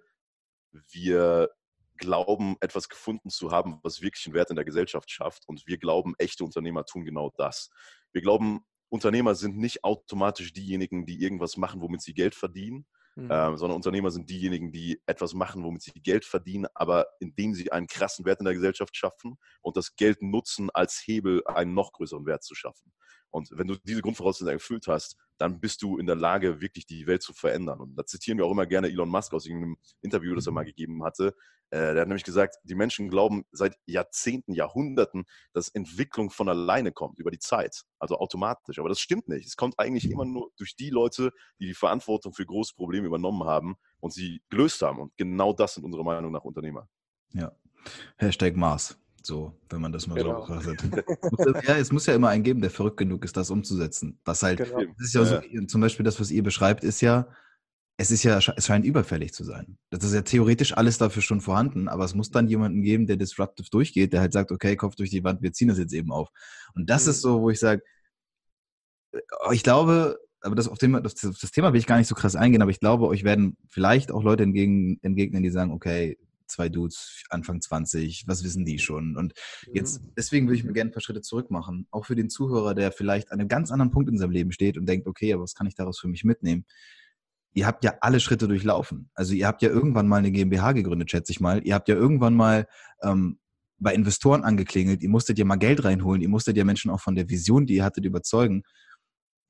wir 0.90 1.50
glauben, 1.98 2.56
etwas 2.62 2.88
gefunden 2.88 3.30
zu 3.30 3.52
haben, 3.52 3.80
was 3.84 4.02
wirklich 4.02 4.26
einen 4.26 4.36
Wert 4.36 4.52
in 4.52 4.56
der 4.56 4.64
Gesellschaft 4.64 5.12
schafft. 5.12 5.50
Und 5.50 5.68
wir 5.68 5.80
glauben, 5.80 6.16
echte 6.18 6.46
Unternehmer 6.46 6.86
tun 6.86 7.04
genau 7.04 7.30
das. 7.36 7.72
Wir 8.14 8.22
glauben, 8.22 8.62
Unternehmer 8.88 9.36
sind 9.36 9.58
nicht 9.58 9.84
automatisch 9.84 10.54
diejenigen, 10.54 11.06
die 11.06 11.22
irgendwas 11.22 11.58
machen, 11.58 11.82
womit 11.82 12.02
sie 12.02 12.14
Geld 12.14 12.36
verdienen, 12.36 12.86
mhm. 13.16 13.32
äh, 13.32 13.58
sondern 13.58 13.76
Unternehmer 13.76 14.12
sind 14.12 14.30
diejenigen, 14.30 14.72
die 14.72 15.02
etwas 15.06 15.34
machen, 15.34 15.64
womit 15.64 15.82
sie 15.82 15.92
Geld 15.92 16.26
verdienen, 16.26 16.68
aber 16.74 17.08
indem 17.20 17.54
sie 17.54 17.72
einen 17.72 17.88
krassen 17.88 18.26
Wert 18.26 18.40
in 18.40 18.46
der 18.46 18.54
Gesellschaft 18.54 18.96
schaffen 18.96 19.38
und 19.62 19.78
das 19.78 19.96
Geld 19.96 20.22
nutzen, 20.22 20.70
als 20.72 21.02
Hebel 21.06 21.42
einen 21.46 21.74
noch 21.74 21.92
größeren 21.94 22.26
Wert 22.26 22.44
zu 22.44 22.56
schaffen. 22.56 22.94
Und 23.32 23.50
wenn 23.54 23.68
du 23.68 23.76
diese 23.78 24.02
Grundvoraussetzungen 24.02 24.54
erfüllt 24.54 24.88
hast, 24.88 25.16
dann 25.38 25.60
bist 25.60 25.82
du 25.82 25.98
in 25.98 26.06
der 26.06 26.16
Lage, 26.16 26.62
wirklich 26.62 26.86
die 26.86 27.08
Welt 27.08 27.24
zu 27.24 27.34
verändern. 27.34 27.80
Und 27.80 27.96
da 27.96 28.06
zitieren 28.06 28.38
wir 28.38 28.46
auch 28.46 28.52
immer 28.52 28.68
gerne 28.68 28.90
Elon 28.90 29.10
Musk 29.10 29.34
aus 29.34 29.46
irgendeinem 29.46 29.78
Interview, 30.02 30.36
das 30.36 30.46
er 30.46 30.52
mal 30.52 30.62
mhm. 30.62 30.68
gegeben 30.68 31.04
hatte. 31.04 31.34
Äh, 31.72 31.94
der 31.94 32.02
hat 32.02 32.08
nämlich 32.10 32.26
gesagt, 32.26 32.58
die 32.64 32.76
Menschen 32.76 33.10
glauben 33.10 33.46
seit 33.52 33.78
Jahrzehnten, 33.86 34.54
Jahrhunderten, 34.54 35.24
dass 35.54 35.70
Entwicklung 35.70 36.30
von 36.30 36.50
alleine 36.50 36.92
kommt, 36.92 37.18
über 37.18 37.32
die 37.32 37.40
Zeit, 37.40 37.84
also 37.98 38.18
automatisch. 38.20 38.78
Aber 38.78 38.90
das 38.90 39.00
stimmt 39.00 39.30
nicht. 39.30 39.48
Es 39.48 39.56
kommt 39.56 39.80
eigentlich 39.80 40.12
immer 40.12 40.26
nur 40.26 40.52
durch 40.58 40.76
die 40.76 40.90
Leute, 40.90 41.32
die 41.60 41.68
die 41.68 41.74
Verantwortung 41.74 42.34
für 42.34 42.46
große 42.46 42.76
Probleme 42.76 43.08
übernommen 43.08 43.46
haben 43.46 43.78
und 44.02 44.14
sie 44.14 44.42
gelöst 44.50 44.82
haben. 44.82 45.00
Und 45.00 45.16
genau 45.16 45.54
das 45.54 45.76
sind 45.76 45.86
unserer 45.86 46.04
Meinung 46.04 46.34
nach 46.34 46.44
Unternehmer. 46.44 46.90
Ja. 47.34 47.54
Hashtag 48.18 48.58
Mars. 48.58 49.01
So, 49.24 49.60
wenn 49.70 49.82
man 49.82 49.92
das 49.92 50.08
mal 50.08 50.16
genau. 50.16 50.46
so 50.46 50.54
betrachtet. 50.54 51.06
ja, 51.68 51.78
es 51.78 51.92
muss 51.92 52.06
ja 52.08 52.16
immer 52.16 52.30
einen 52.30 52.44
geben, 52.44 52.62
der 52.62 52.72
verrückt 52.72 52.98
genug 52.98 53.24
ist, 53.24 53.38
das 53.38 53.52
umzusetzen. 53.52 54.20
Was 54.26 54.42
halt, 54.42 54.58
genau. 54.58 54.80
das 54.98 55.08
ist 55.08 55.14
ja, 55.14 55.26
so, 55.26 55.66
zum 55.68 55.82
Beispiel 55.82 56.04
das, 56.04 56.20
was 56.20 56.32
ihr 56.32 56.44
beschreibt, 56.44 56.84
ist 56.84 57.02
ja, 57.02 57.28
es 57.98 58.10
ist 58.10 58.24
ja, 58.24 58.40
es 58.40 58.66
scheint 58.66 58.84
überfällig 58.84 59.34
zu 59.34 59.44
sein. 59.44 59.78
Das 59.92 60.04
ist 60.04 60.14
ja 60.14 60.24
theoretisch 60.24 60.76
alles 60.76 60.98
dafür 60.98 61.22
schon 61.22 61.40
vorhanden, 61.40 61.88
aber 61.88 62.04
es 62.04 62.16
muss 62.16 62.32
dann 62.32 62.48
jemanden 62.48 62.82
geben, 62.82 63.06
der 63.06 63.16
disruptive 63.16 63.70
durchgeht, 63.70 64.12
der 64.14 64.22
halt 64.22 64.34
sagt, 64.34 64.52
okay, 64.52 64.76
Kopf 64.76 64.96
durch 64.96 65.12
die 65.12 65.24
Wand, 65.24 65.44
wir 65.44 65.54
ziehen 65.54 65.68
das 65.68 65.78
jetzt 65.78 65.94
eben 65.94 66.12
auf. 66.12 66.30
Und 66.74 66.90
das 66.90 67.06
mhm. 67.06 67.12
ist 67.12 67.22
so, 67.22 67.42
wo 67.42 67.52
ich 67.52 67.60
sage, 67.60 67.84
äh, 69.14 69.20
ich 69.52 69.62
glaube, 69.62 70.18
aber 70.42 70.56
das, 70.56 70.68
auf 70.68 70.80
dem, 70.80 70.94
das, 71.04 71.14
das 71.14 71.52
Thema 71.52 71.74
will 71.74 71.80
ich 71.80 71.86
gar 71.86 71.98
nicht 71.98 72.08
so 72.08 72.16
krass 72.16 72.36
eingehen, 72.36 72.64
aber 72.64 72.72
ich 72.72 72.80
glaube, 72.80 73.08
euch 73.08 73.24
werden 73.24 73.56
vielleicht 73.70 74.12
auch 74.12 74.24
Leute 74.24 74.42
entgegen, 74.42 74.98
entgegnen, 75.04 75.44
die 75.44 75.52
sagen, 75.52 75.72
okay, 75.72 76.18
zwei 76.52 76.70
Dudes, 76.70 77.24
Anfang 77.30 77.62
20, 77.62 78.26
was 78.28 78.44
wissen 78.44 78.66
die 78.66 78.80
schon? 78.80 79.18
Und 79.18 79.34
jetzt, 79.74 80.04
mhm. 80.04 80.12
deswegen 80.18 80.48
würde 80.48 80.58
ich 80.58 80.64
mir 80.64 80.74
gerne 80.74 80.90
ein 80.90 80.94
paar 80.94 81.02
Schritte 81.02 81.22
zurück 81.22 81.50
machen, 81.50 81.88
auch 81.92 82.06
für 82.06 82.16
den 82.16 82.30
Zuhörer, 82.30 82.76
der 82.76 82.92
vielleicht 82.92 83.32
an 83.32 83.40
einem 83.40 83.50
ganz 83.50 83.72
anderen 83.72 83.92
Punkt 83.92 84.10
in 84.10 84.18
seinem 84.18 84.32
Leben 84.32 84.52
steht 84.52 84.78
und 84.78 84.86
denkt, 84.86 85.08
okay, 85.08 85.34
aber 85.34 85.44
was 85.44 85.56
kann 85.56 85.68
ich 85.68 85.76
daraus 85.76 86.00
für 86.00 86.08
mich 86.08 86.24
mitnehmen? 86.24 86.66
Ihr 87.54 87.68
habt 87.68 87.84
ja 87.84 87.96
alle 88.02 88.20
Schritte 88.20 88.48
durchlaufen. 88.48 89.10
Also 89.14 89.34
ihr 89.34 89.48
habt 89.48 89.62
ja 89.62 89.70
irgendwann 89.70 90.08
mal 90.08 90.18
eine 90.18 90.32
GmbH 90.32 90.72
gegründet, 90.72 91.12
schätze 91.12 91.32
ich 91.32 91.42
mal. 91.42 91.62
Ihr 91.66 91.74
habt 91.74 91.90
ja 91.90 91.96
irgendwann 91.96 92.34
mal 92.34 92.68
ähm, 93.02 93.40
bei 93.78 93.94
Investoren 93.94 94.44
angeklingelt. 94.44 95.02
Ihr 95.04 95.10
musstet 95.10 95.38
ja 95.38 95.44
mal 95.44 95.58
Geld 95.58 95.84
reinholen. 95.84 96.22
Ihr 96.22 96.30
musstet 96.30 96.56
ja 96.56 96.64
Menschen 96.64 96.92
auch 96.92 97.02
von 97.02 97.16
der 97.16 97.28
Vision, 97.28 97.66
die 97.66 97.76
ihr 97.76 97.84
hattet, 97.84 98.06
überzeugen. 98.06 98.64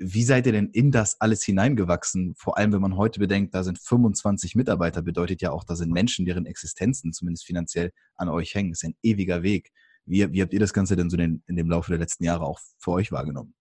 Wie 0.04 0.24
seid 0.24 0.48
ihr 0.48 0.52
denn 0.52 0.70
in 0.72 0.90
das 0.90 1.22
alles 1.22 1.44
hineingewachsen? 1.44 2.34
Vor 2.36 2.58
allem, 2.58 2.74
wenn 2.74 2.82
man 2.82 2.98
heute 2.98 3.20
bedenkt, 3.20 3.54
da 3.54 3.64
sind 3.64 3.78
25 3.78 4.56
Mitarbeiter, 4.56 5.04
bedeutet 5.04 5.44
ja 5.44 5.52
auch, 5.52 5.64
da 5.64 5.76
sind 5.76 5.92
Menschen, 5.92 6.26
deren 6.26 6.48
Existenzen 6.48 7.14
zumindest 7.14 7.46
finanziell 7.46 7.92
an 8.16 8.28
euch 8.28 8.56
hängen. 8.56 8.72
Das 8.72 8.82
ist 8.82 8.90
ein 8.90 8.96
ewiger 9.04 9.44
Weg. 9.44 9.72
Wie, 10.06 10.28
wie 10.34 10.42
habt 10.42 10.54
ihr 10.54 10.60
das 10.60 10.74
Ganze 10.74 10.96
denn 10.96 11.12
so 11.12 11.18
in, 11.18 11.44
in 11.46 11.56
dem 11.56 11.70
Laufe 11.70 11.92
der 11.92 12.00
letzten 12.00 12.24
Jahre 12.24 12.46
auch 12.46 12.60
für 12.80 12.94
euch 12.94 13.12
wahrgenommen? 13.12 13.54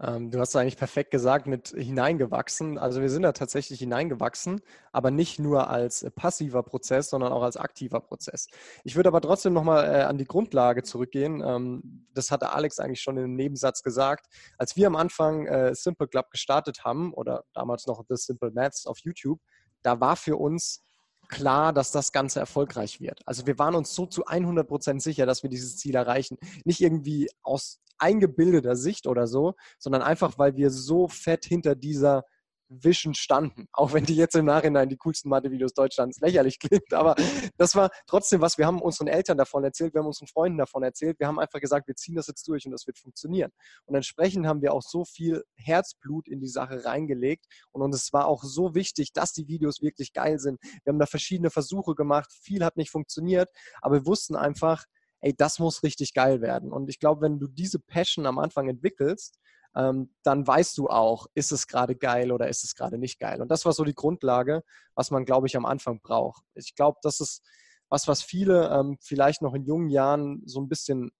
Ähm, 0.00 0.30
du 0.30 0.38
hast 0.38 0.54
eigentlich 0.54 0.76
perfekt 0.76 1.10
gesagt 1.10 1.46
mit 1.46 1.68
hineingewachsen. 1.68 2.78
Also 2.78 3.00
wir 3.00 3.10
sind 3.10 3.22
da 3.22 3.32
tatsächlich 3.32 3.80
hineingewachsen, 3.80 4.60
aber 4.92 5.10
nicht 5.10 5.38
nur 5.38 5.68
als 5.68 6.06
passiver 6.14 6.62
Prozess, 6.62 7.10
sondern 7.10 7.32
auch 7.32 7.42
als 7.42 7.56
aktiver 7.56 8.00
Prozess. 8.00 8.48
Ich 8.84 8.96
würde 8.96 9.08
aber 9.08 9.20
trotzdem 9.20 9.52
nochmal 9.52 9.84
äh, 9.84 10.02
an 10.02 10.18
die 10.18 10.26
Grundlage 10.26 10.82
zurückgehen. 10.82 11.42
Ähm, 11.44 12.06
das 12.14 12.30
hatte 12.30 12.52
Alex 12.52 12.78
eigentlich 12.78 13.00
schon 13.00 13.16
im 13.16 13.34
Nebensatz 13.34 13.82
gesagt. 13.82 14.26
Als 14.56 14.76
wir 14.76 14.86
am 14.86 14.96
Anfang 14.96 15.46
äh, 15.46 15.74
Simple 15.74 16.08
Club 16.08 16.30
gestartet 16.30 16.84
haben 16.84 17.12
oder 17.12 17.44
damals 17.52 17.86
noch 17.86 18.04
The 18.08 18.16
Simple 18.16 18.52
Maths 18.52 18.86
auf 18.86 18.98
YouTube, 19.00 19.40
da 19.82 20.00
war 20.00 20.16
für 20.16 20.36
uns 20.36 20.84
klar, 21.28 21.72
dass 21.72 21.92
das 21.92 22.12
Ganze 22.12 22.40
erfolgreich 22.40 23.00
wird. 23.00 23.20
Also 23.26 23.46
wir 23.46 23.58
waren 23.58 23.74
uns 23.74 23.94
so 23.94 24.06
zu 24.06 24.24
100 24.26 24.66
Prozent 24.66 25.02
sicher, 25.02 25.26
dass 25.26 25.42
wir 25.42 25.50
dieses 25.50 25.76
Ziel 25.76 25.94
erreichen. 25.94 26.38
Nicht 26.64 26.80
irgendwie 26.80 27.28
aus 27.42 27.80
eingebildeter 27.98 28.76
Sicht 28.76 29.06
oder 29.06 29.26
so, 29.26 29.54
sondern 29.78 30.02
einfach, 30.02 30.38
weil 30.38 30.56
wir 30.56 30.70
so 30.70 31.08
fett 31.08 31.44
hinter 31.44 31.74
dieser 31.74 32.24
Vision 32.68 33.14
standen. 33.14 33.66
Auch 33.72 33.92
wenn 33.92 34.04
die 34.04 34.16
jetzt 34.16 34.34
im 34.34 34.44
Nachhinein 34.44 34.88
die 34.88 34.96
coolsten 34.96 35.28
Mathe-Videos 35.28 35.74
Deutschlands 35.74 36.20
lächerlich 36.20 36.58
klingt. 36.60 36.92
Aber 36.92 37.14
das 37.56 37.74
war 37.74 37.90
trotzdem 38.06 38.40
was. 38.40 38.58
Wir 38.58 38.66
haben 38.66 38.80
unseren 38.80 39.08
Eltern 39.08 39.38
davon 39.38 39.64
erzählt, 39.64 39.94
wir 39.94 40.00
haben 40.00 40.06
unseren 40.06 40.28
Freunden 40.28 40.58
davon 40.58 40.82
erzählt. 40.82 41.18
Wir 41.18 41.26
haben 41.26 41.38
einfach 41.38 41.60
gesagt, 41.60 41.88
wir 41.88 41.96
ziehen 41.96 42.14
das 42.14 42.26
jetzt 42.26 42.46
durch 42.48 42.64
und 42.66 42.72
das 42.72 42.86
wird 42.86 42.98
funktionieren. 42.98 43.52
Und 43.86 43.94
entsprechend 43.94 44.46
haben 44.46 44.62
wir 44.62 44.72
auch 44.72 44.82
so 44.82 45.04
viel 45.04 45.44
Herzblut 45.56 46.28
in 46.28 46.40
die 46.40 46.48
Sache 46.48 46.84
reingelegt. 46.84 47.46
Und 47.72 47.82
uns 47.82 47.96
es 47.98 48.12
war 48.12 48.26
auch 48.26 48.44
so 48.44 48.74
wichtig, 48.74 49.12
dass 49.12 49.32
die 49.32 49.48
Videos 49.48 49.82
wirklich 49.82 50.12
geil 50.12 50.38
sind. 50.38 50.60
Wir 50.84 50.92
haben 50.92 50.98
da 50.98 51.06
verschiedene 51.06 51.50
Versuche 51.50 51.94
gemacht. 51.94 52.32
Viel 52.32 52.64
hat 52.64 52.76
nicht 52.76 52.90
funktioniert. 52.90 53.50
Aber 53.82 53.96
wir 53.96 54.06
wussten 54.06 54.36
einfach, 54.36 54.84
ey, 55.20 55.34
das 55.36 55.58
muss 55.58 55.82
richtig 55.82 56.14
geil 56.14 56.40
werden. 56.40 56.72
Und 56.72 56.88
ich 56.88 56.98
glaube, 56.98 57.22
wenn 57.22 57.38
du 57.38 57.48
diese 57.48 57.78
Passion 57.78 58.26
am 58.26 58.38
Anfang 58.38 58.68
entwickelst, 58.68 59.38
ähm, 59.76 60.14
dann 60.22 60.46
weißt 60.46 60.76
du 60.78 60.88
auch, 60.88 61.26
ist 61.34 61.52
es 61.52 61.66
gerade 61.66 61.94
geil 61.94 62.32
oder 62.32 62.48
ist 62.48 62.64
es 62.64 62.74
gerade 62.74 62.98
nicht 62.98 63.18
geil. 63.18 63.40
Und 63.40 63.50
das 63.50 63.64
war 63.64 63.72
so 63.72 63.84
die 63.84 63.94
Grundlage, 63.94 64.62
was 64.94 65.10
man, 65.10 65.24
glaube 65.24 65.46
ich, 65.46 65.56
am 65.56 65.66
Anfang 65.66 66.00
braucht. 66.00 66.42
Ich 66.54 66.74
glaube, 66.74 66.98
das 67.02 67.20
ist 67.20 67.42
was, 67.88 68.08
was 68.08 68.22
viele 68.22 68.68
ähm, 68.70 68.98
vielleicht 69.00 69.42
noch 69.42 69.54
in 69.54 69.64
jungen 69.64 69.88
Jahren 69.88 70.42
so 70.44 70.60
ein 70.60 70.68
bisschen 70.68 71.10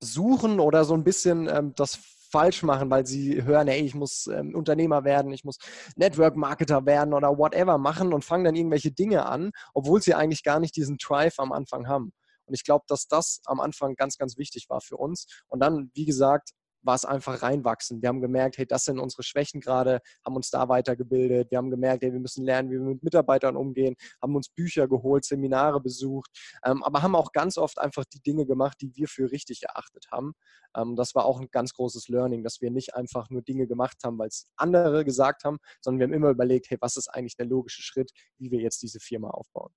suchen 0.00 0.60
oder 0.60 0.84
so 0.84 0.94
ein 0.94 1.04
bisschen 1.04 1.48
ähm, 1.48 1.74
das 1.76 1.98
falsch 2.30 2.64
machen, 2.64 2.90
weil 2.90 3.06
sie 3.06 3.44
hören, 3.44 3.68
hey, 3.68 3.82
ich 3.82 3.94
muss 3.94 4.26
ähm, 4.26 4.56
Unternehmer 4.56 5.04
werden, 5.04 5.32
ich 5.32 5.44
muss 5.44 5.58
Network-Marketer 5.94 6.84
werden 6.84 7.14
oder 7.14 7.38
whatever 7.38 7.78
machen 7.78 8.12
und 8.12 8.24
fangen 8.24 8.44
dann 8.44 8.56
irgendwelche 8.56 8.90
Dinge 8.90 9.26
an, 9.26 9.52
obwohl 9.72 10.02
sie 10.02 10.14
eigentlich 10.14 10.42
gar 10.42 10.58
nicht 10.58 10.74
diesen 10.74 10.96
Drive 10.98 11.38
am 11.38 11.52
Anfang 11.52 11.86
haben. 11.86 12.12
Und 12.46 12.54
ich 12.54 12.64
glaube, 12.64 12.84
dass 12.88 13.06
das 13.06 13.40
am 13.44 13.60
Anfang 13.60 13.94
ganz, 13.94 14.18
ganz 14.18 14.36
wichtig 14.36 14.68
war 14.68 14.80
für 14.80 14.96
uns. 14.96 15.26
Und 15.46 15.60
dann, 15.60 15.92
wie 15.94 16.06
gesagt, 16.06 16.50
war 16.84 16.94
es 16.94 17.04
einfach 17.04 17.42
reinwachsen. 17.42 18.02
Wir 18.02 18.08
haben 18.08 18.20
gemerkt, 18.20 18.58
hey, 18.58 18.66
das 18.66 18.84
sind 18.84 18.98
unsere 18.98 19.22
Schwächen 19.22 19.60
gerade, 19.60 20.00
haben 20.24 20.36
uns 20.36 20.50
da 20.50 20.68
weitergebildet. 20.68 21.50
Wir 21.50 21.58
haben 21.58 21.70
gemerkt, 21.70 22.02
hey, 22.02 22.12
wir 22.12 22.20
müssen 22.20 22.44
lernen, 22.44 22.70
wie 22.70 22.74
wir 22.74 22.80
mit 22.80 23.02
Mitarbeitern 23.02 23.56
umgehen, 23.56 23.96
haben 24.22 24.36
uns 24.36 24.48
Bücher 24.48 24.86
geholt, 24.86 25.24
Seminare 25.24 25.80
besucht, 25.80 26.30
ähm, 26.64 26.82
aber 26.82 27.02
haben 27.02 27.16
auch 27.16 27.32
ganz 27.32 27.58
oft 27.58 27.78
einfach 27.78 28.04
die 28.04 28.20
Dinge 28.20 28.46
gemacht, 28.46 28.78
die 28.80 28.94
wir 28.94 29.08
für 29.08 29.30
richtig 29.30 29.62
erachtet 29.62 30.06
haben. 30.12 30.34
Ähm, 30.76 30.96
das 30.96 31.14
war 31.14 31.24
auch 31.24 31.40
ein 31.40 31.48
ganz 31.50 31.72
großes 31.74 32.08
Learning, 32.08 32.42
dass 32.42 32.60
wir 32.60 32.70
nicht 32.70 32.94
einfach 32.94 33.30
nur 33.30 33.42
Dinge 33.42 33.66
gemacht 33.66 33.98
haben, 34.04 34.18
weil 34.18 34.28
es 34.28 34.48
andere 34.56 35.04
gesagt 35.04 35.44
haben, 35.44 35.58
sondern 35.80 36.00
wir 36.00 36.06
haben 36.06 36.22
immer 36.22 36.30
überlegt, 36.30 36.70
hey, 36.70 36.78
was 36.80 36.96
ist 36.96 37.08
eigentlich 37.08 37.36
der 37.36 37.46
logische 37.46 37.82
Schritt, 37.82 38.12
wie 38.38 38.50
wir 38.50 38.60
jetzt 38.60 38.82
diese 38.82 39.00
Firma 39.00 39.30
aufbauen. 39.30 39.72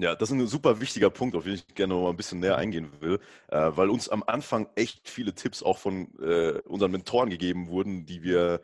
Ja, 0.00 0.14
das 0.14 0.30
ist 0.30 0.34
ein 0.34 0.46
super 0.46 0.80
wichtiger 0.80 1.10
Punkt, 1.10 1.36
auf 1.36 1.44
den 1.44 1.54
ich 1.54 1.66
gerne 1.74 1.92
noch 1.92 2.04
mal 2.04 2.10
ein 2.10 2.16
bisschen 2.16 2.40
näher 2.40 2.56
eingehen 2.56 2.90
will, 3.00 3.20
äh, 3.48 3.70
weil 3.74 3.90
uns 3.90 4.08
am 4.08 4.22
Anfang 4.26 4.66
echt 4.74 5.10
viele 5.10 5.34
Tipps 5.34 5.62
auch 5.62 5.76
von 5.76 6.08
äh, 6.20 6.58
unseren 6.66 6.92
Mentoren 6.92 7.28
gegeben 7.28 7.68
wurden, 7.68 8.06
die 8.06 8.22
wir 8.22 8.62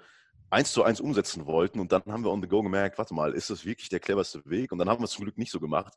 eins 0.48 0.72
zu 0.72 0.82
eins 0.82 0.98
umsetzen 0.98 1.44
wollten. 1.44 1.78
Und 1.78 1.92
dann 1.92 2.02
haben 2.06 2.24
wir 2.24 2.30
on 2.32 2.40
the 2.40 2.48
go 2.48 2.62
gemerkt, 2.62 2.96
warte 2.96 3.12
mal, 3.12 3.34
ist 3.34 3.50
das 3.50 3.66
wirklich 3.66 3.90
der 3.90 4.00
cleverste 4.00 4.46
Weg? 4.46 4.72
Und 4.72 4.78
dann 4.78 4.88
haben 4.88 5.00
wir 5.00 5.04
es 5.04 5.10
zum 5.10 5.24
Glück 5.24 5.36
nicht 5.36 5.52
so 5.52 5.60
gemacht. 5.60 5.92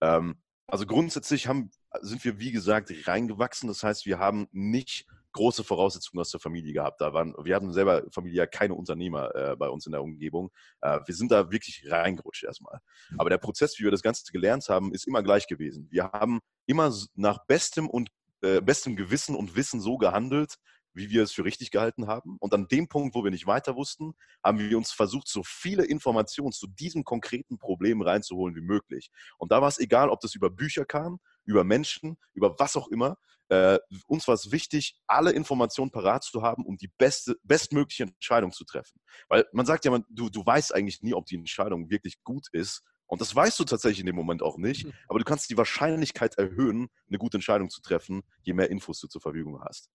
Ähm, 0.00 0.36
also 0.66 0.86
grundsätzlich 0.86 1.48
haben, 1.48 1.70
sind 2.00 2.24
wir, 2.24 2.38
wie 2.38 2.52
gesagt, 2.52 2.90
reingewachsen. 3.06 3.68
Das 3.68 3.82
heißt, 3.82 4.06
wir 4.06 4.18
haben 4.18 4.48
nicht 4.52 5.06
große 5.32 5.64
Voraussetzungen 5.64 6.20
aus 6.20 6.30
der 6.30 6.40
Familie 6.40 6.72
gehabt. 6.72 7.00
Da 7.00 7.12
waren, 7.12 7.34
wir 7.42 7.54
hatten 7.54 7.72
selber 7.72 8.04
Familie 8.10 8.46
keine 8.46 8.74
Unternehmer 8.74 9.34
äh, 9.34 9.56
bei 9.56 9.68
uns 9.68 9.86
in 9.86 9.92
der 9.92 10.02
Umgebung. 10.02 10.50
Äh, 10.80 11.00
wir 11.06 11.14
sind 11.14 11.30
da 11.30 11.50
wirklich 11.50 11.84
reingerutscht 11.90 12.44
erstmal. 12.44 12.80
Aber 13.16 13.30
der 13.30 13.38
Prozess, 13.38 13.78
wie 13.78 13.84
wir 13.84 13.90
das 13.90 14.02
Ganze 14.02 14.30
gelernt 14.32 14.68
haben, 14.68 14.92
ist 14.92 15.06
immer 15.06 15.22
gleich 15.22 15.46
gewesen. 15.46 15.88
Wir 15.90 16.04
haben 16.12 16.40
immer 16.66 16.92
nach 17.14 17.44
bestem 17.46 17.88
und 17.88 18.10
äh, 18.40 18.60
bestem 18.60 18.96
Gewissen 18.96 19.34
und 19.34 19.56
Wissen 19.56 19.80
so 19.80 19.98
gehandelt, 19.98 20.56
wie 20.94 21.10
wir 21.10 21.22
es 21.22 21.32
für 21.32 21.44
richtig 21.44 21.70
gehalten 21.70 22.06
haben. 22.06 22.36
Und 22.40 22.54
an 22.54 22.68
dem 22.68 22.88
Punkt, 22.88 23.14
wo 23.14 23.24
wir 23.24 23.30
nicht 23.30 23.46
weiter 23.46 23.76
wussten, 23.76 24.14
haben 24.44 24.58
wir 24.58 24.76
uns 24.76 24.92
versucht, 24.92 25.28
so 25.28 25.42
viele 25.44 25.84
Informationen 25.84 26.52
zu 26.52 26.66
diesem 26.66 27.04
konkreten 27.04 27.58
Problem 27.58 28.02
reinzuholen 28.02 28.56
wie 28.56 28.60
möglich. 28.60 29.10
Und 29.38 29.52
da 29.52 29.60
war 29.60 29.68
es 29.68 29.78
egal, 29.78 30.10
ob 30.10 30.20
das 30.20 30.34
über 30.34 30.50
Bücher 30.50 30.84
kam, 30.84 31.20
über 31.44 31.64
Menschen, 31.64 32.16
über 32.34 32.58
was 32.58 32.76
auch 32.76 32.88
immer. 32.88 33.16
Äh, 33.48 33.78
uns 34.06 34.28
war 34.28 34.34
es 34.34 34.52
wichtig, 34.52 35.00
alle 35.06 35.30
Informationen 35.30 35.90
parat 35.90 36.22
zu 36.22 36.42
haben, 36.42 36.66
um 36.66 36.76
die 36.76 36.90
beste, 36.98 37.36
bestmögliche 37.42 38.02
Entscheidung 38.04 38.52
zu 38.52 38.64
treffen. 38.64 39.00
Weil 39.28 39.46
man 39.52 39.64
sagt 39.64 39.84
ja, 39.86 39.90
man, 39.90 40.04
du, 40.10 40.28
du 40.28 40.44
weißt 40.44 40.74
eigentlich 40.74 41.02
nie, 41.02 41.14
ob 41.14 41.26
die 41.26 41.36
Entscheidung 41.36 41.88
wirklich 41.88 42.22
gut 42.24 42.48
ist, 42.52 42.82
und 43.08 43.22
das 43.22 43.34
weißt 43.34 43.58
du 43.58 43.64
tatsächlich 43.64 44.00
in 44.00 44.06
dem 44.06 44.16
Moment 44.16 44.42
auch 44.42 44.58
nicht, 44.58 44.84
hm. 44.84 44.92
aber 45.08 45.18
du 45.18 45.24
kannst 45.24 45.48
die 45.50 45.56
Wahrscheinlichkeit 45.56 46.36
erhöhen, 46.36 46.88
eine 47.08 47.18
gute 47.18 47.38
Entscheidung 47.38 47.70
zu 47.70 47.80
treffen, 47.80 48.22
je 48.42 48.52
mehr 48.52 48.70
Infos 48.70 49.00
du 49.00 49.08
zur 49.08 49.22
Verfügung 49.22 49.60
hast. 49.64 49.86